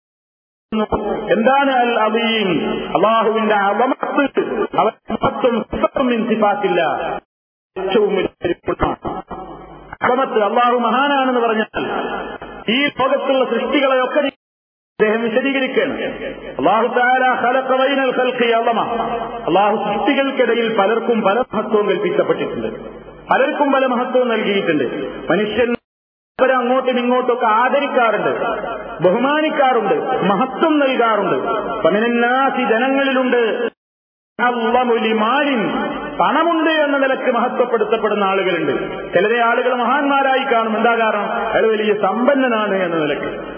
[1.32, 2.50] എന്താണ് അൽ അബീം
[2.96, 4.42] അള്ളാഹുവിന്റെ അവമത്ത്
[4.80, 5.56] അവൻ മഹത്വം
[7.76, 8.14] ഏറ്റവും
[10.04, 11.86] അവമത്ത് അള്ളാഹു മഹാനാണെന്ന് പറഞ്ഞാൽ
[12.70, 16.02] ഈ ലോകത്തുള്ള സൃഷ്ടികളെയൊക്കെ അദ്ദേഹം വിശദീകരിക്കുകയാണ്
[16.60, 16.88] അള്ളാഹു
[19.48, 22.68] അള്ളാഹു സൃഷ്ടികൾക്കിടയിൽ പലർക്കും പല മഹത്വവും കൽപ്പിക്കപ്പെട്ടിട്ടുണ്ട്.
[23.32, 24.84] പലർക്കും പല മഹത്വവും നൽകിയിട്ടുണ്ട്.
[25.32, 25.76] മനുഷ്യൻ
[26.56, 28.30] അങ്ങോട്ടും ഇങ്ങോട്ടൊക്കെ ആദരിക്കാറുണ്ട്
[29.04, 31.38] ബഹുമാനിക്കാറുണ്ട് മഹത്വം നൽകാറുണ്ട്.
[31.84, 33.70] പതിനെന്നാസി ജനങ്ങളിലുണ്ട്.
[36.20, 38.72] പണമുണ്ട് എന്ന നിലയ്ക്ക് മഹത്വപ്പെടുത്തപ്പെടുന്ന ആളുകളുണ്ട്.
[39.14, 40.78] ചിലരെ ആളുകൾ മഹാന്മാരായി കാണും.
[40.78, 41.32] എന്താ കാരണം?
[41.32, 43.54] അയാൾ വലിയ സമ്പന്നനാണ് എന്ന നിലയ്ക്ക്.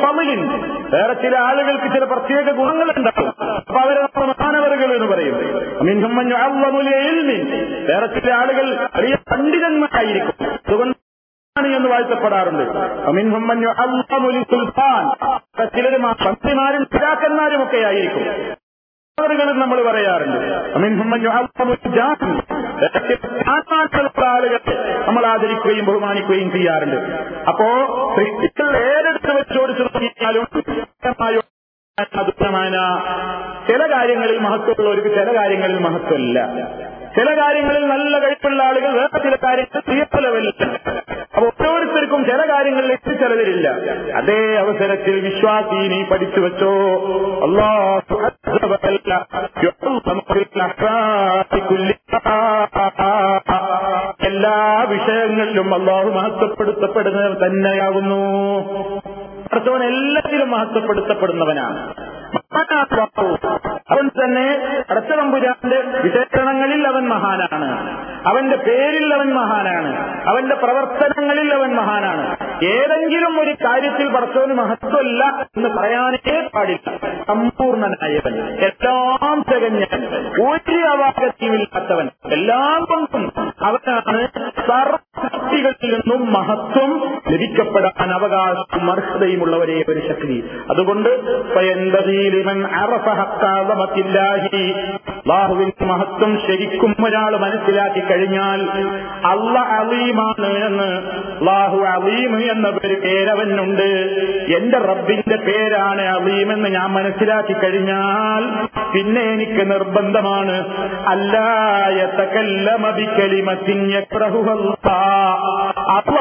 [0.00, 0.48] ഫമിലിൻ
[0.90, 4.34] വേറെ ചില ആളുകൾക്ക് ചില പ്രത്യേക ഗുണങ്ങൾ ഉണ്ടാകും അപ്പൊ അവരെ നമ്മൾ
[4.94, 5.36] എന്ന് പറയും.
[7.86, 10.50] വേറെ ചില ആളുകൾ വലിയ പണ്ഡിതന്മാരായിരിക്കും.
[10.68, 10.96] അതുകൊണ്ട്
[11.66, 12.70] എന്ന് വാഴ്ത്തപ്പെടാറുണ്ട്.
[15.64, 18.59] ചിലർ മന്ത്രിമാരും പിതാക്കന്മാരും ഒക്കെ ആയിരിക്കും ും.
[19.18, 20.38] നമ്മൾ പറയാറുണ്ട്.
[24.30, 24.58] ആളുകളെ
[25.06, 26.96] നമ്മൾ ആദരിക്കുകയും ബഹുമാനിക്കുകയും ചെയ്യാറുണ്ട്.
[27.48, 27.68] അപ്പോ
[28.16, 30.46] സൃഷ്ടികൾ ഏതെടുത്ത് വെച്ചോടിച്ചു നോക്കിയാലും
[33.68, 36.38] ചില കാര്യങ്ങളിൽ മഹത്വമുള്ളവർക്ക് ചില കാര്യങ്ങളിൽ മഹത്വമില്ല.
[37.16, 40.50] ചില കാര്യങ്ങളിൽ നല്ല കഴിപ്പുള്ള ആളുകൾ വേറെ ചില കാര്യങ്ങൾ പ്രിയപ്പെടവല്ല
[41.36, 43.68] അപ്പൊ ഓരോരുത്തർക്കും ചില കാര്യങ്ങളിൽ എത്തിച്ചെലവരില്ല
[44.16, 46.72] അതേ അവസരത്തിൽ വിശ്വാസി നീ പഠിച്ചു വെച്ചോ.
[47.46, 48.19] അള്ളാഹു
[54.22, 58.24] എല്ലാ വിഷയങ്ങളിലും അള്ളാഹു മഹത്വപ്പെടുത്തപ്പെടുന്നവർ തന്നെയാകുന്നു.
[59.52, 61.94] അടുത്തവൻ എല്ലാത്തിലും മഹത്വപ്പെടുത്തപ്പെടുന്നവനാണ്.
[63.90, 64.58] അവൻ തന്നെ
[64.90, 67.49] അടച്ചതമ്പുരാന്റെ വിശേഷണങ്ങളിൽ അവൻ മഹാനാണ്.
[68.26, 70.20] അവന്റെ പേരിൽ അവൻ മഹാനാണ്.
[70.28, 72.36] അവന്റെ പ്രവർത്തനങ്ങളിൽ അവൻ മഹാനാണ്.
[72.64, 76.96] ഏതെങ്കിലും ഒരു കാര്യത്തിൽ പടച്ചവന് മഹത്വമല്ല എന്ന് പറയാനേ പാടില്ല.
[77.26, 84.28] സമ്പൂർണനായവൻ എല്ലാം തികഞ്ഞവൻ ഒരു അവാഗത്യമില്ലാത്തവൻ എല്ലാം കൊണ്ടും അവനാണ്
[84.66, 90.50] സർവശക്തികളിൽ നിന്നും മഹത്വം ലഭിക്കപ്പെടാൻ അവകാശം അർഹതയുമുള്ളവരെ ഒരു ശക്തി.
[90.70, 91.08] അതുകൊണ്ട്
[95.84, 98.60] മഹത്വം ശരിക്കും ഒരാൾ മനസ്സിലാക്കി കഴിഞ്ഞാൽ
[99.26, 100.88] അള്ള അലീമാണ് എന്ന്
[101.46, 103.90] ലാഹു അലീം എന്ന ഒരു പേരവനുണ്ട്.
[104.56, 110.56] എന്റെ റബ്ബിന്റെ പേരാണ് അലീം എന്ന് ഞാൻ മനസ്സിലാക്കി കഴിഞ്ഞാൽ പിന്നെ എനിക്ക് നിർബന്ധമാണ്.
[111.08, 111.38] അള്ള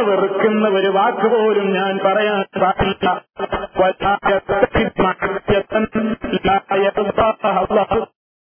[0.01, 3.23] വെറുക്കുന്ന ഒരു വാക്ക് പോലും ഞാൻ പറയാൻ പാടില്ല.